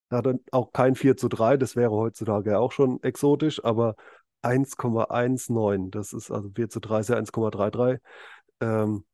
[0.08, 3.64] Da hat er auch kein 4 zu 3, das wäre heutzutage ja auch schon exotisch,
[3.64, 3.96] aber
[4.42, 7.98] 1,19, das ist also 4 zu 3 ist ja 1,33.
[8.60, 9.04] Ähm,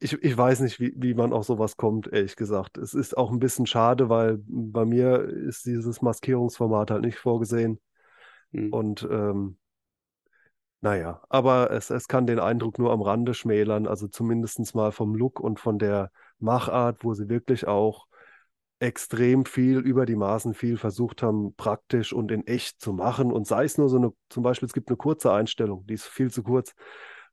[0.00, 2.78] ich, ich weiß nicht, wie, wie man auf sowas kommt, ehrlich gesagt.
[2.78, 7.80] Es ist auch ein bisschen schade, weil bei mir ist dieses Maskierungsformat halt nicht vorgesehen.
[8.52, 8.72] Hm.
[8.72, 9.58] Und ähm,
[10.80, 15.14] naja, aber es, es kann den Eindruck nur am Rande schmälern, also zumindest mal vom
[15.14, 16.10] Look und von der
[16.40, 18.06] Machart, wo sie wirklich auch
[18.80, 23.30] extrem viel über die Maßen viel versucht haben, praktisch und in echt zu machen.
[23.30, 26.06] Und sei es nur so eine, zum Beispiel, es gibt eine kurze Einstellung, die ist
[26.06, 26.74] viel zu kurz,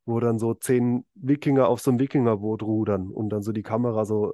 [0.06, 4.04] wo dann so zehn Wikinger auf so einem Wikingerboot rudern und dann so die Kamera
[4.04, 4.32] so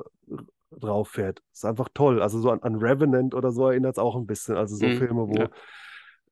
[0.71, 1.43] drauf fährt.
[1.53, 2.23] ist einfach toll.
[2.23, 4.57] Also so an, an Revenant oder so erinnert es auch ein bisschen.
[4.57, 5.51] Also so Mhm, Filme, wo, ja.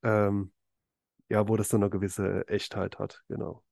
[0.03, 0.51] ähm,
[1.29, 3.63] ja, wo das so eine gewisse Echtheit hat, genau.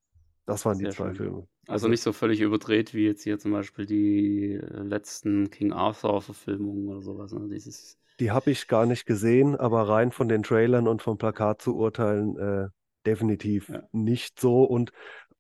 [0.46, 1.16] Das waren die Sehr zwei schön.
[1.16, 1.48] Filme.
[1.68, 6.90] Also nicht so völlig überdreht wie jetzt hier zum Beispiel die äh, letzten King Arthur-Verfilmungen
[6.90, 7.32] oder sowas.
[7.32, 7.48] Ne?
[7.50, 11.62] Dieses, Die habe ich gar nicht gesehen, aber rein von den Trailern und vom Plakat
[11.62, 12.70] zu urteilen, äh,
[13.06, 13.84] definitiv Ja.
[13.92, 14.64] nicht so.
[14.64, 14.92] Und,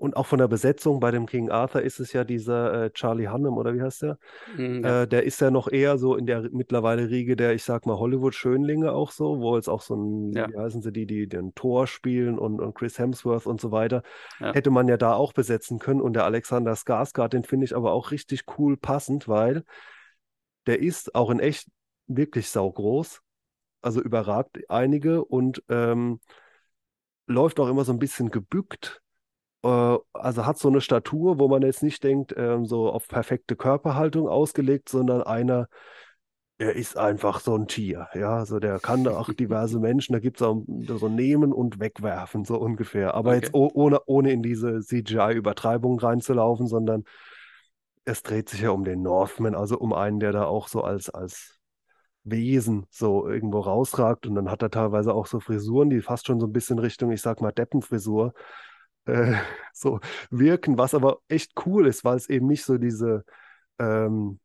[0.03, 3.29] und auch von der Besetzung bei dem King Arthur ist es ja dieser äh, Charlie
[3.29, 4.17] Hunnam, oder wie heißt der?
[4.55, 5.03] Hm, ja.
[5.03, 7.97] Äh, der ist ja noch eher so in der mittlerweile Riege der, ich sag mal,
[7.97, 10.49] Hollywood-Schönlinge auch so, wo jetzt auch so ein, Ja.
[10.49, 14.03] wie heißen sie, die, die den Thor spielen und, und Chris Hemsworth und so weiter,
[14.41, 14.53] Ja.
[14.53, 16.01] hätte man ja da auch besetzen können.
[16.01, 19.63] Und der Alexander Skarsgård, den finde ich aber auch richtig cool passend, weil
[20.65, 21.69] der ist auch in echt
[22.07, 23.21] wirklich saugroß,
[23.81, 26.19] also überragt einige und ähm,
[27.27, 29.02] läuft auch immer so ein bisschen gebückt.
[29.63, 33.55] Äh, also hat so eine Statur, wo man jetzt nicht denkt, ähm, so auf perfekte
[33.55, 35.67] Körperhaltung ausgelegt, sondern einer,
[36.57, 38.07] er ist einfach so ein Tier.
[38.13, 42.45] Ja, also der kann auch diverse Menschen, da gibt es auch so nehmen und wegwerfen,
[42.45, 43.15] so ungefähr.
[43.15, 43.57] Aber jetzt Okay.
[43.57, 47.03] oh, ohne, ohne in diese CGI-Übertreibung reinzulaufen, sondern
[48.05, 51.09] es dreht sich ja um den Northman, also um einen, der da auch so als,
[51.09, 51.59] als
[52.25, 54.27] Wesen so irgendwo rausragt.
[54.27, 57.11] Und dann hat er teilweise auch so Frisuren, die fast schon so ein bisschen Richtung,
[57.11, 58.33] ich sag mal, Deppenfrisur
[59.05, 59.35] äh,
[59.73, 59.99] so
[60.29, 63.25] wirken, was aber echt cool ist, weil es eben nicht so diese
[63.79, 64.39] ähm,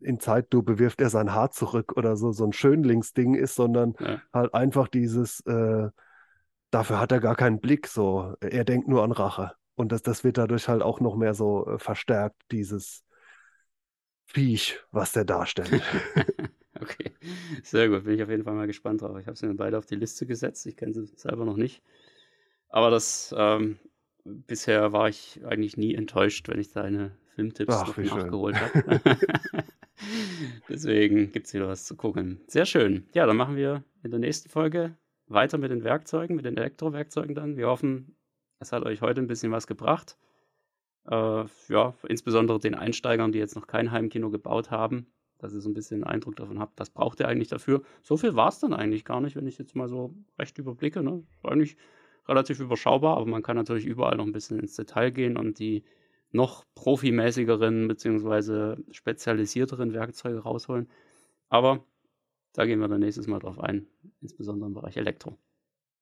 [0.00, 4.22] in Zeitlupe wirft er sein Haar zurück oder so, so ein Schönlingsding ist, sondern Ja.
[4.32, 5.88] halt einfach dieses, äh,
[6.70, 9.52] dafür hat er gar keinen Blick, so, er denkt nur an Rache.
[9.74, 13.04] Und das, das wird dadurch halt auch noch mehr so äh, verstärkt, dieses
[14.26, 15.70] Viech, was der darstellt.
[16.80, 17.12] Okay,
[17.62, 18.04] sehr gut.
[18.04, 19.16] Bin ich auf jeden Fall mal gespannt drauf.
[19.18, 20.66] Ich habe sie mir beide auf die Liste gesetzt.
[20.66, 21.82] Ich kenne sie selber noch nicht.
[22.72, 23.78] Aber das ähm,
[24.24, 29.00] bisher war ich eigentlich nie enttäuscht, wenn ich deine Filmtipps Ach, nachgeholt habe.
[30.68, 32.40] Deswegen gibt es wieder was zu gucken.
[32.46, 33.06] Sehr schön.
[33.14, 34.96] Ja, dann machen wir in der nächsten Folge
[35.26, 37.56] weiter mit den Werkzeugen, mit den Elektrowerkzeugen dann.
[37.56, 38.16] Wir hoffen,
[38.58, 40.16] es hat euch heute ein bisschen was gebracht.
[41.10, 45.68] Äh, ja, insbesondere den Einsteigern, die jetzt noch kein Heimkino gebaut haben, dass ihr so
[45.68, 47.82] ein bisschen einen Eindruck davon habt, was braucht ihr eigentlich dafür.
[48.02, 51.02] So viel war es dann eigentlich gar nicht, wenn ich jetzt mal so recht überblicke.
[51.02, 51.22] Ne?
[51.42, 51.76] Eigentlich
[52.28, 55.84] relativ überschaubar, aber man kann natürlich überall noch ein bisschen ins Detail gehen und die
[56.30, 58.76] noch profimäßigeren bzw.
[58.92, 60.88] spezialisierteren Werkzeuge rausholen.
[61.48, 61.84] Aber
[62.54, 63.86] da gehen wir dann nächstes Mal drauf ein,
[64.22, 65.38] insbesondere im Bereich Elektro.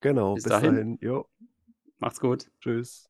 [0.03, 0.61] Genau, Bis bis, dahin.
[0.61, 0.99] dahin.
[1.01, 1.27] Jo,
[1.99, 2.51] Macht's gut.
[2.61, 3.10] tschüss.